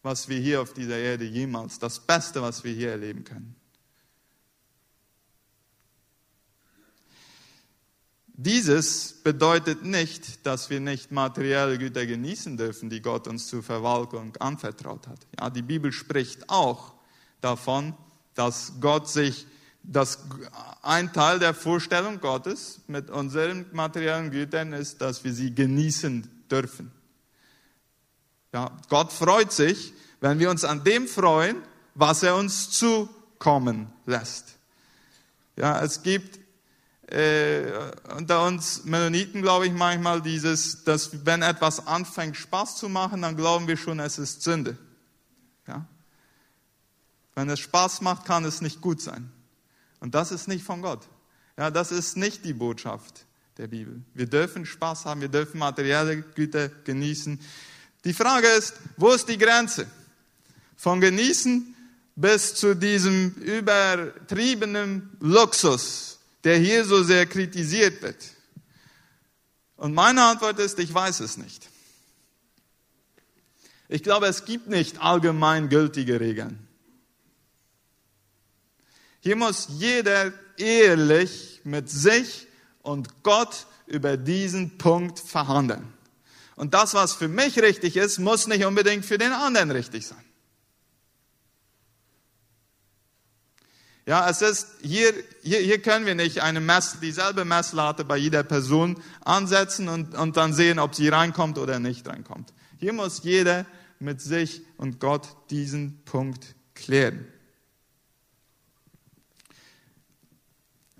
was 0.03 0.27
wir 0.27 0.37
hier 0.37 0.61
auf 0.61 0.73
dieser 0.73 0.97
Erde 0.97 1.23
jemals, 1.23 1.79
das 1.79 2.01
Beste, 2.01 2.41
was 2.41 2.65
wir 2.65 2.73
hier 2.73 2.91
erleben 2.91 3.23
können. 3.23 3.55
Dieses 8.27 9.13
bedeutet 9.23 9.85
nicht, 9.85 10.45
dass 10.45 10.69
wir 10.69 10.81
nicht 10.81 11.13
materielle 11.13 11.77
Güter 11.77 12.05
genießen 12.05 12.57
dürfen, 12.57 12.89
die 12.89 13.01
Gott 13.01 13.29
uns 13.29 13.47
zur 13.47 13.63
Verwaltung 13.63 14.35
anvertraut 14.41 15.07
hat. 15.07 15.25
Ja, 15.39 15.49
die 15.49 15.61
Bibel 15.61 15.93
spricht 15.93 16.49
auch 16.49 16.98
davon, 17.41 17.93
dass 18.35 18.73
Gott 18.79 19.09
sich, 19.09 19.47
dass 19.83 20.19
ein 20.81 21.13
Teil 21.13 21.39
der 21.39 21.53
Vorstellung 21.53 22.19
Gottes 22.19 22.81
mit 22.87 23.09
unseren 23.09 23.65
materiellen 23.71 24.31
Gütern 24.31 24.73
ist, 24.73 25.01
dass 25.01 25.23
wir 25.23 25.33
sie 25.33 25.53
genießen 25.53 26.45
dürfen. 26.49 26.91
Ja, 28.53 28.71
Gott 28.89 29.11
freut 29.11 29.51
sich, 29.51 29.93
wenn 30.21 30.39
wir 30.39 30.49
uns 30.49 30.63
an 30.63 30.83
dem 30.83 31.07
freuen, 31.07 31.57
was 31.95 32.23
er 32.23 32.35
uns 32.35 32.71
zukommen 32.71 33.91
lässt. 34.05 34.55
Ja, 35.55 35.81
es 35.81 36.01
gibt 36.01 36.39
äh, 37.11 37.91
unter 38.15 38.45
uns 38.45 38.85
Mennoniten, 38.85 39.41
glaube 39.41 39.67
ich, 39.67 39.73
manchmal 39.73 40.21
dieses, 40.21 40.83
dass 40.83 41.25
wenn 41.25 41.41
etwas 41.41 41.87
anfängt 41.87 42.37
Spaß 42.37 42.77
zu 42.77 42.87
machen, 42.87 43.21
dann 43.21 43.35
glauben 43.35 43.67
wir 43.67 43.77
schon, 43.77 43.99
es 43.99 44.17
ist 44.17 44.43
Sünde. 44.43 44.77
Ja? 45.67 45.85
Wenn 47.39 47.49
es 47.49 47.61
Spaß 47.61 48.01
macht, 48.01 48.25
kann 48.25 48.43
es 48.43 48.59
nicht 48.59 48.81
gut 48.81 49.01
sein. 49.01 49.31
Und 50.01 50.13
das 50.13 50.33
ist 50.33 50.49
nicht 50.49 50.61
von 50.61 50.81
Gott. 50.81 51.07
Ja, 51.57 51.71
das 51.71 51.89
ist 51.89 52.17
nicht 52.17 52.43
die 52.43 52.51
Botschaft 52.51 53.25
der 53.57 53.67
Bibel. 53.67 54.01
Wir 54.13 54.25
dürfen 54.25 54.65
Spaß 54.65 55.05
haben, 55.05 55.21
wir 55.21 55.29
dürfen 55.29 55.57
materielle 55.57 56.21
Güter 56.21 56.67
genießen. 56.67 57.39
Die 58.03 58.11
Frage 58.11 58.45
ist, 58.45 58.73
wo 58.97 59.11
ist 59.11 59.29
die 59.29 59.37
Grenze? 59.37 59.87
Von 60.75 60.99
genießen 60.99 61.73
bis 62.17 62.55
zu 62.55 62.75
diesem 62.75 63.33
übertriebenen 63.35 65.09
Luxus, 65.21 66.19
der 66.43 66.57
hier 66.57 66.83
so 66.83 67.03
sehr 67.03 67.25
kritisiert 67.25 68.01
wird. 68.01 68.21
Und 69.77 69.93
meine 69.93 70.25
Antwort 70.25 70.59
ist, 70.59 70.77
ich 70.77 70.93
weiß 70.93 71.21
es 71.21 71.37
nicht. 71.37 71.69
Ich 73.87 74.03
glaube, 74.03 74.27
es 74.27 74.43
gibt 74.43 74.67
nicht 74.67 75.01
allgemein 75.01 75.69
gültige 75.69 76.19
Regeln. 76.19 76.65
Hier 79.21 79.35
muss 79.35 79.67
jeder 79.77 80.31
ehrlich 80.57 81.61
mit 81.63 81.89
sich 81.89 82.47
und 82.81 83.23
Gott 83.23 83.67
über 83.85 84.17
diesen 84.17 84.77
Punkt 84.77 85.19
verhandeln. 85.19 85.93
Und 86.55 86.73
das, 86.73 86.93
was 86.93 87.13
für 87.13 87.27
mich 87.27 87.59
richtig 87.61 87.97
ist, 87.97 88.19
muss 88.19 88.47
nicht 88.47 88.65
unbedingt 88.65 89.05
für 89.05 89.17
den 89.17 89.31
anderen 89.31 89.71
richtig 89.71 90.07
sein. 90.07 90.23
Ja, 94.05 94.27
es 94.27 94.41
ist, 94.41 94.67
hier, 94.81 95.13
hier, 95.43 95.59
hier 95.59 95.81
können 95.81 96.05
wir 96.07 96.15
nicht 96.15 96.41
eine 96.41 96.59
Mess, 96.59 96.97
dieselbe 96.99 97.45
Messlatte 97.45 98.03
bei 98.03 98.17
jeder 98.17 98.41
Person 98.41 99.01
ansetzen 99.23 99.87
und, 99.87 100.15
und 100.15 100.35
dann 100.35 100.53
sehen, 100.53 100.79
ob 100.79 100.95
sie 100.95 101.09
reinkommt 101.09 101.59
oder 101.59 101.79
nicht 101.79 102.07
reinkommt. 102.07 102.51
Hier 102.77 102.91
muss 102.91 103.21
jeder 103.23 103.67
mit 103.99 104.19
sich 104.19 104.63
und 104.77 104.99
Gott 104.99 105.27
diesen 105.51 106.03
Punkt 106.05 106.55
klären. 106.73 107.27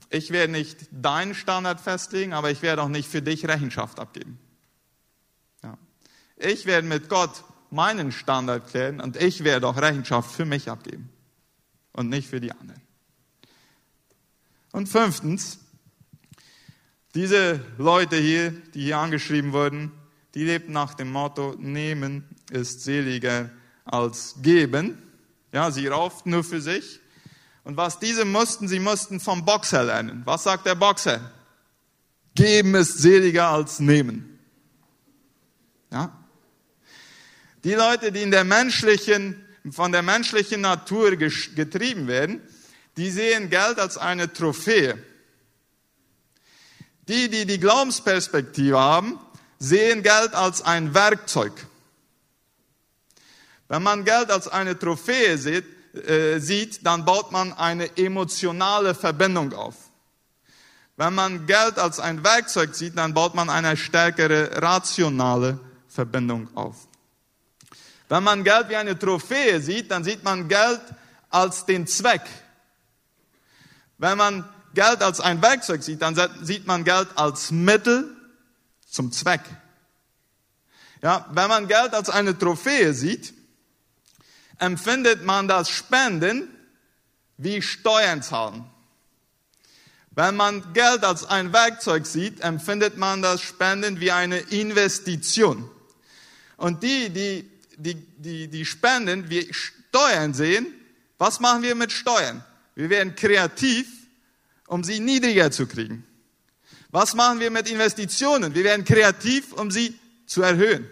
Ich 0.09 0.31
werde 0.31 0.51
nicht 0.51 0.77
deinen 0.91 1.35
Standard 1.35 1.79
festlegen, 1.79 2.33
aber 2.33 2.49
ich 2.49 2.61
werde 2.61 2.81
auch 2.81 2.87
nicht 2.87 3.09
für 3.09 3.21
dich 3.21 3.47
Rechenschaft 3.47 3.99
abgeben. 3.99 4.39
Ja. 5.63 5.77
Ich 6.37 6.65
werde 6.65 6.87
mit 6.87 7.09
Gott 7.09 7.43
meinen 7.69 8.11
Standard 8.11 8.67
klären 8.67 8.99
und 9.01 9.17
ich 9.21 9.43
werde 9.43 9.67
auch 9.67 9.77
Rechenschaft 9.77 10.31
für 10.31 10.45
mich 10.45 10.69
abgeben 10.69 11.09
und 11.93 12.09
nicht 12.09 12.27
für 12.27 12.41
die 12.41 12.51
anderen. 12.51 12.81
Und 14.71 14.89
fünftens, 14.89 15.59
diese 17.15 17.63
Leute 17.77 18.17
hier, 18.17 18.51
die 18.73 18.83
hier 18.83 18.97
angeschrieben 18.97 19.53
wurden, 19.53 19.91
die 20.35 20.43
lebten 20.43 20.73
nach 20.73 20.93
dem 20.93 21.11
Motto, 21.11 21.55
nehmen 21.57 22.23
ist 22.51 22.83
seliger 22.83 23.49
als 23.85 24.35
geben. 24.41 24.97
Ja, 25.51 25.71
sie 25.71 25.87
rauften 25.87 26.31
nur 26.31 26.43
für 26.43 26.61
sich. 26.61 26.99
Und 27.69 27.77
was 27.77 27.99
diese 27.99 28.25
mussten, 28.25 28.67
sie 28.67 28.79
mussten 28.79 29.19
vom 29.19 29.45
Boxer 29.45 29.83
lernen. 29.83 30.23
Was 30.25 30.41
sagt 30.41 30.65
der 30.65 30.73
Boxer? 30.73 31.21
Geben 32.33 32.73
ist 32.73 32.97
seliger 32.97 33.49
als 33.49 33.79
nehmen. 33.79 34.39
Ja? 35.91 36.11
Die 37.63 37.75
Leute, 37.75 38.11
die 38.11 38.23
in 38.23 38.31
der 38.31 38.43
menschlichen, 38.43 39.45
von 39.69 39.91
der 39.91 40.01
menschlichen 40.01 40.61
Natur 40.61 41.15
getrieben 41.15 42.07
werden, 42.07 42.41
die 42.97 43.11
sehen 43.11 43.51
Geld 43.51 43.77
als 43.77 43.99
eine 43.99 44.33
Trophäe. 44.33 44.97
Die, 47.07 47.29
die 47.29 47.45
die 47.45 47.59
Glaubensperspektive 47.59 48.79
haben, 48.79 49.19
sehen 49.59 50.01
Geld 50.01 50.33
als 50.33 50.63
ein 50.63 50.95
Werkzeug. 50.95 51.53
Wenn 53.67 53.83
man 53.83 54.05
Geld 54.05 54.31
als 54.31 54.47
eine 54.47 54.79
Trophäe 54.79 55.37
sieht, 55.37 55.65
äh, 55.93 56.39
sieht, 56.39 56.85
dann 56.85 57.05
baut 57.05 57.31
man 57.31 57.53
eine 57.53 57.97
emotionale 57.97 58.93
Verbindung 58.93 59.53
auf. 59.53 59.75
Wenn 60.97 61.13
man 61.13 61.45
Geld 61.45 61.79
als 61.79 61.99
ein 61.99 62.23
Werkzeug 62.23 62.75
sieht, 62.75 62.97
dann 62.97 63.13
baut 63.13 63.33
man 63.33 63.49
eine 63.49 63.77
stärkere 63.77 64.61
rationale 64.61 65.59
Verbindung 65.87 66.49
auf. 66.55 66.75
Wenn 68.09 68.23
man 68.23 68.43
Geld 68.43 68.69
wie 68.69 68.75
eine 68.75 68.97
Trophäe 68.97 69.61
sieht, 69.61 69.91
dann 69.91 70.03
sieht 70.03 70.23
man 70.23 70.47
Geld 70.47 70.81
als 71.29 71.65
den 71.65 71.87
Zweck, 71.87 72.23
wenn 73.99 74.17
man 74.17 74.47
Geld 74.73 75.03
als 75.03 75.19
ein 75.19 75.41
Werkzeug 75.41 75.83
sieht, 75.83 76.01
dann 76.01 76.15
sieht 76.41 76.65
man 76.65 76.83
Geld 76.83 77.09
als 77.15 77.51
Mittel 77.51 78.15
zum 78.87 79.11
Zweck. 79.11 79.41
Ja, 81.01 81.25
wenn 81.31 81.49
man 81.49 81.67
Geld 81.67 81.93
als 81.93 82.09
eine 82.09 82.37
Trophäe 82.37 82.93
sieht, 82.93 83.33
empfindet 84.59 85.23
man 85.23 85.47
das 85.47 85.69
Spenden 85.69 86.47
wie 87.37 87.61
Steuern 87.61 88.21
zahlen. 88.21 88.65
Wenn 90.11 90.35
man 90.35 90.73
Geld 90.73 91.03
als 91.03 91.25
ein 91.25 91.53
Werkzeug 91.53 92.05
sieht, 92.05 92.41
empfindet 92.41 92.97
man 92.97 93.21
das 93.21 93.41
Spenden 93.41 93.99
wie 93.99 94.11
eine 94.11 94.39
Investition. 94.39 95.69
Und 96.57 96.83
die, 96.83 97.09
die, 97.09 97.49
die, 97.77 97.95
die, 97.95 98.47
die 98.49 98.65
Spenden 98.65 99.29
wie 99.29 99.51
Steuern 99.53 100.33
sehen, 100.33 100.67
was 101.17 101.39
machen 101.39 101.63
wir 101.63 101.75
mit 101.75 101.91
Steuern? 101.91 102.43
Wir 102.75 102.89
werden 102.89 103.15
kreativ, 103.15 103.87
um 104.67 104.83
sie 104.83 104.99
niedriger 104.99 105.51
zu 105.51 105.67
kriegen. 105.67 106.05
Was 106.91 107.13
machen 107.13 107.39
wir 107.39 107.51
mit 107.51 107.69
Investitionen? 107.69 108.55
Wir 108.55 108.63
werden 108.63 108.83
kreativ, 108.83 109.53
um 109.53 109.69
sie 109.71 109.97
zu 110.25 110.41
erhöhen. 110.41 110.89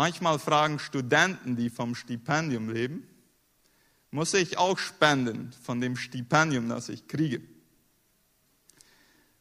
Manchmal 0.00 0.38
fragen 0.38 0.78
Studenten, 0.78 1.56
die 1.56 1.68
vom 1.68 1.94
Stipendium 1.94 2.70
leben, 2.70 3.06
muss 4.10 4.32
ich 4.32 4.56
auch 4.56 4.78
spenden 4.78 5.52
von 5.62 5.78
dem 5.82 5.94
Stipendium, 5.94 6.70
das 6.70 6.88
ich 6.88 7.06
kriege? 7.06 7.42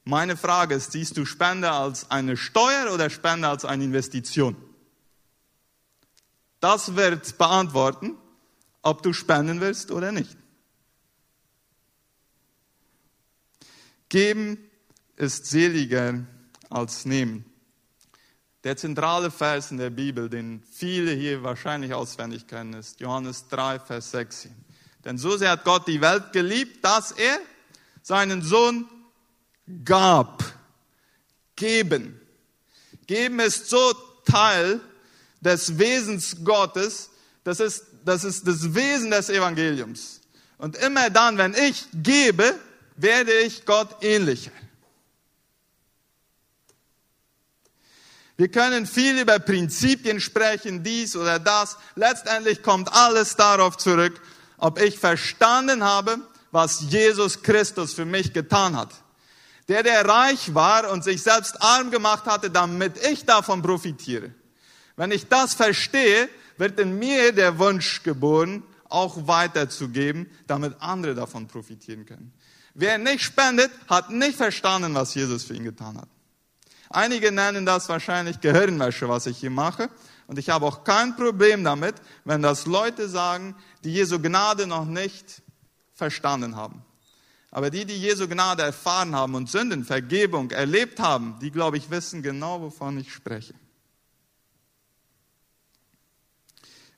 Meine 0.04 0.36
Frage 0.36 0.76
ist, 0.76 0.92
siehst 0.92 1.16
du 1.16 1.24
Spende 1.24 1.72
als 1.72 2.12
eine 2.12 2.36
Steuer 2.36 2.94
oder 2.94 3.10
Spende 3.10 3.48
als 3.48 3.64
eine 3.64 3.86
Investition? 3.86 4.58
Das 6.60 6.98
wird 6.98 7.38
beantworten, 7.38 8.18
ob 8.82 9.02
du 9.02 9.14
spenden 9.14 9.62
willst 9.62 9.92
oder 9.92 10.12
nicht. 10.12 10.36
Geben 14.10 14.58
ist 15.16 15.46
seliger 15.46 16.26
als 16.70 17.06
nehmen. 17.06 17.49
Der 18.66 18.76
zentrale 18.76 19.32
Vers 19.32 19.72
in 19.72 19.78
der 19.78 19.90
Bibel, 19.90 20.30
den 20.30 20.62
viele 20.70 21.12
hier 21.12 21.44
wahrscheinlich 21.44 21.94
auswendig 21.94 22.46
kennen, 22.46 22.74
ist 22.74 23.00
Johannes 23.00 23.48
3, 23.48 23.80
Vers 23.80 24.12
16. 24.12 24.54
Denn 25.06 25.18
so 25.18 25.38
sehr 25.38 25.52
hat 25.52 25.64
Gott 25.64 25.88
die 25.88 26.02
Welt 26.02 26.34
geliebt, 26.34 26.84
dass 26.84 27.14
er 27.14 27.40
seinen 28.02 28.42
Sohn 28.42 28.86
gab. 29.86 30.44
Geben. 31.56 32.20
Geben 33.08 33.40
ist 33.40 33.70
so 33.70 33.94
Teil 34.26 34.82
des 35.40 35.80
Wesens 35.80 36.44
Gottes, 36.44 37.12
das 37.46 37.60
ist, 37.62 37.86
das 38.04 38.24
ist 38.24 38.46
das 38.46 38.74
Wesen 38.76 39.12
des 39.12 39.30
Evangeliums. 39.30 40.22
Und 40.58 40.76
immer 40.76 41.10
dann, 41.10 41.38
wenn 41.38 41.54
ich 41.54 41.86
gebe, 41.94 42.60
werde 42.98 43.32
ich 43.32 43.66
Gott 43.66 44.04
ähnlicher. 44.04 44.52
Wir 48.40 48.48
können 48.48 48.86
viel 48.86 49.20
über 49.20 49.38
Prinzipien 49.38 50.22
sprechen, 50.22 50.82
dies 50.82 51.14
oder 51.18 51.40
das. 51.40 51.76
Letztendlich 51.96 52.64
kommt 52.64 52.90
alles 52.94 53.36
darauf 53.36 53.76
zurück, 53.76 54.22
ob 54.58 54.82
ich 54.82 54.98
verstanden 54.98 55.84
habe, 55.84 56.20
was 56.50 56.86
Jesus 56.88 57.44
Christus 57.44 57.94
für 57.94 58.06
mich 58.06 58.32
getan 58.32 58.78
hat. 58.78 58.92
Der, 59.68 59.84
der 59.84 60.08
reich 60.08 60.56
war 60.56 60.90
und 60.90 61.04
sich 61.04 61.22
selbst 61.22 61.62
arm 61.62 61.92
gemacht 61.92 62.28
hatte, 62.28 62.50
damit 62.50 62.94
ich 63.12 63.26
davon 63.26 63.62
profitiere. 63.62 64.34
Wenn 64.96 65.12
ich 65.12 65.28
das 65.28 65.54
verstehe, 65.54 66.30
wird 66.58 66.80
in 66.80 66.98
mir 66.98 67.34
der 67.34 67.60
Wunsch 67.60 68.04
geboren, 68.04 68.64
auch 68.88 69.28
weiterzugeben, 69.28 70.32
damit 70.48 70.78
andere 70.80 71.14
davon 71.14 71.46
profitieren 71.50 72.06
können. 72.06 72.32
Wer 72.74 73.00
nicht 73.00 73.22
spendet, 73.22 73.72
hat 73.90 74.12
nicht 74.12 74.38
verstanden, 74.38 74.96
was 74.96 75.14
Jesus 75.14 75.44
für 75.44 75.56
ihn 75.56 75.66
getan 75.66 75.98
hat. 75.98 76.08
Einige 76.90 77.32
nennen 77.32 77.66
das 77.66 77.88
wahrscheinlich 77.88 78.40
Gehirnwäsche, 78.40 79.08
was 79.08 79.28
ich 79.28 79.38
hier 79.38 79.52
mache. 79.52 79.90
Und 80.26 80.40
ich 80.40 80.50
habe 80.50 80.66
auch 80.66 80.84
kein 80.84 81.16
Problem 81.16 81.64
damit, 81.64 81.96
wenn 82.26 82.42
das 82.42 82.66
Leute 82.66 83.08
sagen, 83.08 83.56
die 83.84 83.94
Jesu 83.94 84.20
Gnade 84.20 84.68
noch 84.68 84.86
nicht 84.86 85.42
verstanden 85.94 86.56
haben. 86.56 86.84
Aber 87.52 87.70
die, 87.70 87.86
die 87.86 88.00
Jesu 88.00 88.28
Gnade 88.28 88.64
erfahren 88.64 89.16
haben 89.16 89.36
und 89.36 89.50
Sündenvergebung 89.50 90.52
erlebt 90.52 91.00
haben, 91.00 91.38
die, 91.42 91.52
glaube 91.52 91.78
ich, 91.78 91.90
wissen 91.90 92.22
genau, 92.22 92.62
wovon 92.62 93.00
ich 93.00 93.12
spreche. 93.12 93.54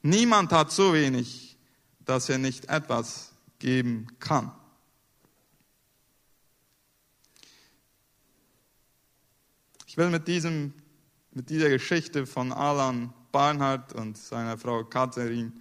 Niemand 0.02 0.52
hat 0.52 0.72
so 0.72 0.94
wenig, 0.94 1.58
dass 2.00 2.28
er 2.28 2.38
nicht 2.38 2.70
etwas 2.70 3.32
geben 3.60 4.08
kann. 4.20 4.52
Ich 9.92 9.98
will 9.98 10.10
mit, 10.10 10.26
diesem, 10.26 10.72
mit 11.34 11.50
dieser 11.50 11.68
Geschichte 11.68 12.26
von 12.26 12.54
Alan 12.54 13.14
Barnhardt 13.34 13.92
und 13.92 14.18
seiner 14.18 14.58
Frau 14.58 14.86
Katharin 14.86 15.52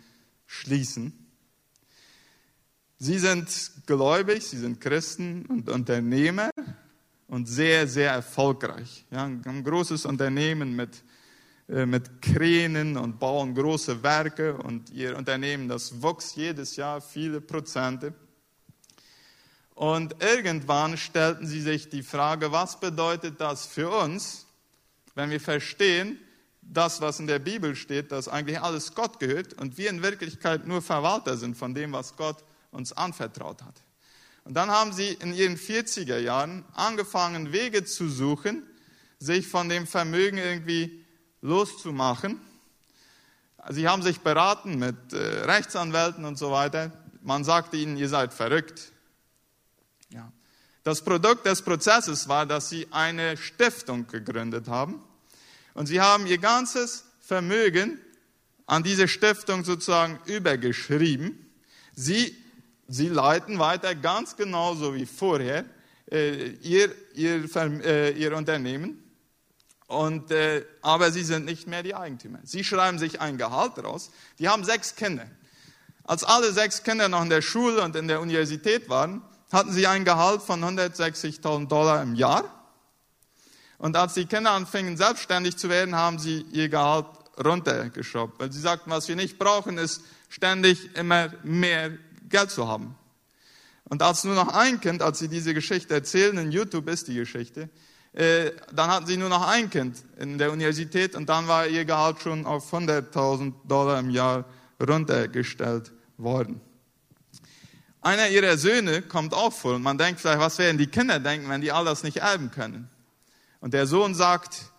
schließen. 0.47 1.12
Sie 2.97 3.19
sind 3.19 3.49
gläubig, 3.87 4.47
sie 4.47 4.59
sind 4.59 4.81
Christen 4.81 5.47
und 5.47 5.69
Unternehmer 5.69 6.51
und 7.27 7.49
sehr, 7.49 7.88
sehr 7.88 8.12
erfolgreich. 8.12 9.05
Ja, 9.11 9.25
ein 9.25 9.64
großes 9.64 10.07
Unternehmen 10.07 10.77
mit 10.77 11.03
äh, 11.69 11.85
mit 11.85 12.23
Kränen 12.23 12.97
und 12.97 13.19
bauen 13.19 13.53
große 13.53 14.01
Werke 14.01 14.57
und 14.59 14.90
ihr 14.90 15.16
Unternehmen, 15.19 15.66
das 15.66 16.01
wächst 16.01 16.37
jedes 16.37 16.77
Jahr 16.77 17.01
viele 17.01 17.40
Prozente. 17.40 18.14
Und 19.81 20.23
irgendwann 20.23 20.99
stellten 20.99 21.47
sie 21.47 21.62
sich 21.62 21.88
die 21.88 22.03
Frage, 22.03 22.53
was 22.53 22.79
bedeutet 22.81 23.40
das 23.40 23.64
für 23.64 23.88
uns, 23.88 24.45
wenn 25.14 25.31
wir 25.31 25.40
verstehen, 25.40 26.19
das, 26.61 27.01
was 27.01 27.19
in 27.19 27.27
der 27.27 27.38
Bibel 27.38 27.75
steht, 27.75 28.12
dass 28.12 28.29
eigentlich 28.29 28.61
alles 28.61 28.95
Gott 28.95 29.19
gehört 29.21 29.55
und 29.55 29.79
wir 29.79 29.88
in 29.88 30.03
Wirklichkeit 30.03 30.66
nur 30.66 30.83
Verwalter 30.83 31.38
sind 31.38 31.57
von 31.57 31.73
dem, 31.73 31.93
was 31.93 32.14
Gott 32.16 32.45
uns 32.73 32.93
anvertraut 32.93 33.62
hat. 33.62 33.83
Und 34.45 34.53
dann 34.53 34.71
haben 34.71 34.93
sie 34.93 35.14
in 35.14 35.33
ihren 35.33 35.57
40er 35.57 36.19
Jahren 36.19 36.66
angefangen, 36.75 37.51
Wege 37.51 37.83
zu 37.83 38.11
suchen, 38.11 38.62
sich 39.19 39.49
von 39.49 39.71
dem 39.71 39.87
Vermögen 39.87 40.37
irgendwie 40.37 41.07
loszumachen. 41.40 42.38
Sie 43.71 43.88
haben 43.88 44.03
sich 44.03 44.21
beraten 44.21 44.79
mit 44.79 45.14
äh, 45.14 45.16
Rechtsanwälten 45.16 46.27
und 46.27 46.37
so 46.37 46.51
weiter. 46.51 46.93
Man 47.23 47.45
sagte 47.45 47.79
ihnen, 47.79 47.97
ihr 47.97 48.11
seid 48.11 48.35
verrückt. 48.35 48.93
Ja. 50.11 50.33
Das 50.83 51.03
Produkt 51.03 51.46
des 51.46 51.62
Prozesses 51.62 52.29
war, 52.29 52.46
dass 52.46 52.70
sie 52.70 52.87
eine 52.90 53.37
Stiftung 53.37 54.07
gegründet 54.07 54.68
haben. 54.68 55.03
Und 55.75 55.87
sie 55.87 56.01
haben 56.01 56.27
ihr 56.27 56.38
ganzes 56.38 57.05
Vermögen 57.20 57.99
an 58.66 58.83
diese 58.83 59.09
Stiftung 59.09 59.64
sozusagen 59.64 60.18
übergeschrieben. 60.25 61.51
Sie, 61.94 62.37
sie 62.88 63.09
leiten 63.09 63.59
weiter 63.59 63.94
ganz 63.94 64.37
genauso 64.37 64.94
wie 64.94 65.07
vorher 65.07 65.64
äh, 66.11 66.51
ihr, 66.62 66.94
ihr, 67.14 67.44
äh, 67.57 68.12
ihr 68.12 68.37
Unternehmen. 68.37 69.03
Und, 69.87 70.31
äh, 70.31 70.64
aber 70.83 71.11
sie 71.11 71.25
sind 71.25 71.44
nicht 71.44 71.66
mehr 71.66 71.83
die 71.83 71.94
Eigentümer. 71.94 72.38
Sie 72.44 72.62
schreiben 72.62 72.99
sich 72.99 73.20
ein 73.20 73.38
Gehalt 73.38 73.77
raus. 73.83 74.12
Die 74.38 74.49
haben 74.49 74.64
sechs 74.64 74.94
Kinder. 74.94 75.27
Als 76.05 76.25
alle 76.25 76.53
sechs 76.53 76.85
Kinder 76.85 77.09
noch 77.09 77.23
in 77.23 77.29
der 77.29 77.42
Schule 77.42 77.83
und 77.83 77.96
in 77.96 78.09
der 78.09 78.20
Universität 78.20 78.88
waren, 78.88 79.23
hatten 79.53 79.73
sie 79.73 79.87
ein 79.87 80.05
Gehalt 80.05 80.43
von 80.43 80.63
160.000 80.63 81.69
Dollar 81.69 82.03
im 82.03 82.15
Jahr. 82.15 82.45
Und 83.79 83.97
als 83.97 84.15
die 84.15 84.27
Kinder 84.27 84.53
anfingen, 84.53 84.97
selbstständig 84.97 85.57
zu 85.57 85.69
werden, 85.69 85.97
haben 85.97 86.19
sie 86.19 86.45
ihr 86.53 86.69
Gehalt 86.69 87.07
runtergeschraubt. 87.43 88.39
Weil 88.39 88.53
sie 88.53 88.61
sagten, 88.61 88.91
was 88.91 89.09
wir 89.09 89.17
nicht 89.17 89.39
brauchen, 89.39 89.79
ist 89.79 90.03
ständig 90.29 90.95
immer 90.97 91.31
mehr 91.43 91.93
Geld 92.29 92.51
zu 92.51 92.69
haben. 92.69 92.95
Und 93.85 94.03
als 94.03 94.23
nur 94.25 94.35
noch 94.35 94.49
ein 94.49 94.81
Kind, 94.81 95.03
als 95.03 95.19
sie 95.19 95.29
diese 95.29 95.53
Geschichte 95.53 95.95
erzählen, 95.95 96.37
in 96.39 96.53
YouTube 96.53 96.89
ist 96.89 97.09
die 97.09 97.15
Geschichte, 97.15 97.69
äh, 98.13 98.53
dann 98.73 98.91
hatten 98.91 99.07
sie 99.07 99.17
nur 99.17 99.29
noch 99.29 99.47
ein 99.49 99.71
Kind 99.71 100.03
in 100.19 100.39
der 100.39 100.53
Universität 100.53 101.15
und 101.15 101.29
dann 101.29 101.49
war 101.49 101.67
ihr 101.67 101.85
Gehalt 101.85 102.21
schon 102.21 102.47
auf 102.47 102.73
100.000 102.73 103.53
Dollar 103.67 103.99
im 103.99 104.11
Jahr 104.11 104.45
runtergestellt 104.81 105.93
worden. 106.19 106.61
Einer 108.03 108.29
ihrer 108.29 108.57
Söhne 108.57 109.03
kommt 109.03 109.35
auch 109.35 109.53
vor 109.53 109.75
und 109.75 109.83
man 109.83 109.99
denkt 109.99 110.21
vielleicht, 110.21 110.41
was 110.41 110.59
werden 110.59 110.79
die 110.79 110.87
Kinder 110.87 111.21
denken, 111.21 111.49
wenn 111.51 111.61
die 111.61 111.71
all 111.71 111.85
das 111.85 112.03
nicht 112.03 112.17
erben 112.19 112.51
können? 112.51 112.89
Und 113.61 113.75
der 113.75 113.87
Sohn 113.87 114.15
sagt, 114.15 114.73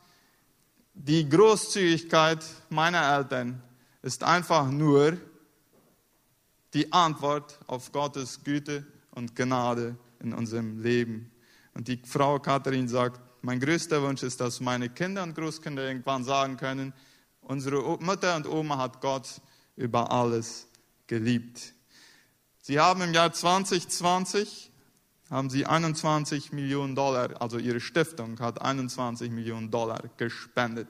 die 0.94 1.30
Großzügigkeit 1.30 2.44
meiner 2.70 3.16
Eltern 3.16 3.62
ist 4.02 4.24
einfach 4.24 4.70
nur 4.70 5.18
die 6.74 6.92
Antwort 6.92 7.60
auf 7.68 7.92
Gottes 7.92 8.44
Güte 8.44 8.86
und 9.12 9.36
Gnade 9.36 9.96
in 10.20 10.34
unserem 10.34 10.82
Leben. 10.82 11.32
Und 11.76 11.88
die 11.88 12.02
Frau 12.04 12.40
Katharin 12.40 12.88
sagt, 12.88 13.20
mein 13.44 13.60
größter 13.60 14.02
Wunsch 14.02 14.24
ist, 14.24 14.42
dass 14.42 14.60
meine 14.60 14.90
Kinder 14.90 15.22
und 15.24 15.36
Großkinder 15.36 15.84
irgendwann 15.84 16.24
sagen 16.24 16.58
können, 16.58 16.94
unsere 17.42 17.98
Mutter 18.00 18.36
und 18.36 18.48
Oma 18.48 18.78
hat 18.78 19.00
Gott 19.00 19.42
über 19.76 20.12
alles 20.12 20.68
geliebt. 21.08 21.74
Sie 22.72 22.80
haben 22.80 23.02
im 23.02 23.14
Jahr 23.14 23.34
2020 23.34 24.72
haben 25.30 25.50
sie 25.50 25.66
21 25.66 26.54
Millionen 26.54 26.96
Dollar, 26.96 27.42
also 27.42 27.58
ihre 27.58 27.82
Stiftung 27.82 28.40
hat 28.40 28.62
21 28.62 29.30
Millionen 29.30 29.70
Dollar 29.70 30.02
gespendet. 30.16 30.88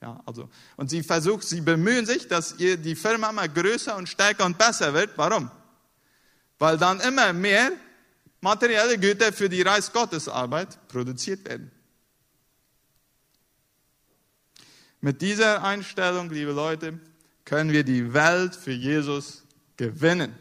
Ja, 0.00 0.22
also, 0.24 0.48
und 0.78 0.88
sie 0.88 1.02
versucht, 1.02 1.42
sie 1.42 1.60
bemühen 1.60 2.06
sich, 2.06 2.28
dass 2.28 2.54
ihr 2.58 2.78
die 2.78 2.94
Firma 2.94 3.28
immer 3.28 3.46
größer 3.46 3.94
und 3.96 4.08
stärker 4.08 4.46
und 4.46 4.56
besser 4.56 4.94
wird. 4.94 5.18
Warum? 5.18 5.50
Weil 6.58 6.78
dann 6.78 6.98
immer 7.00 7.34
mehr 7.34 7.72
materielle 8.40 8.96
Güter 8.96 9.30
für 9.30 9.50
die 9.50 9.60
Reis 9.60 9.92
Gottes 9.92 10.30
Arbeit 10.30 10.78
produziert 10.88 11.46
werden. 11.46 11.70
Mit 15.02 15.20
dieser 15.20 15.62
Einstellung, 15.62 16.30
liebe 16.30 16.52
Leute, 16.52 16.98
können 17.44 17.70
wir 17.70 17.84
die 17.84 18.14
Welt 18.14 18.56
für 18.56 18.72
Jesus 18.72 19.42
gewinnen. 19.76 20.34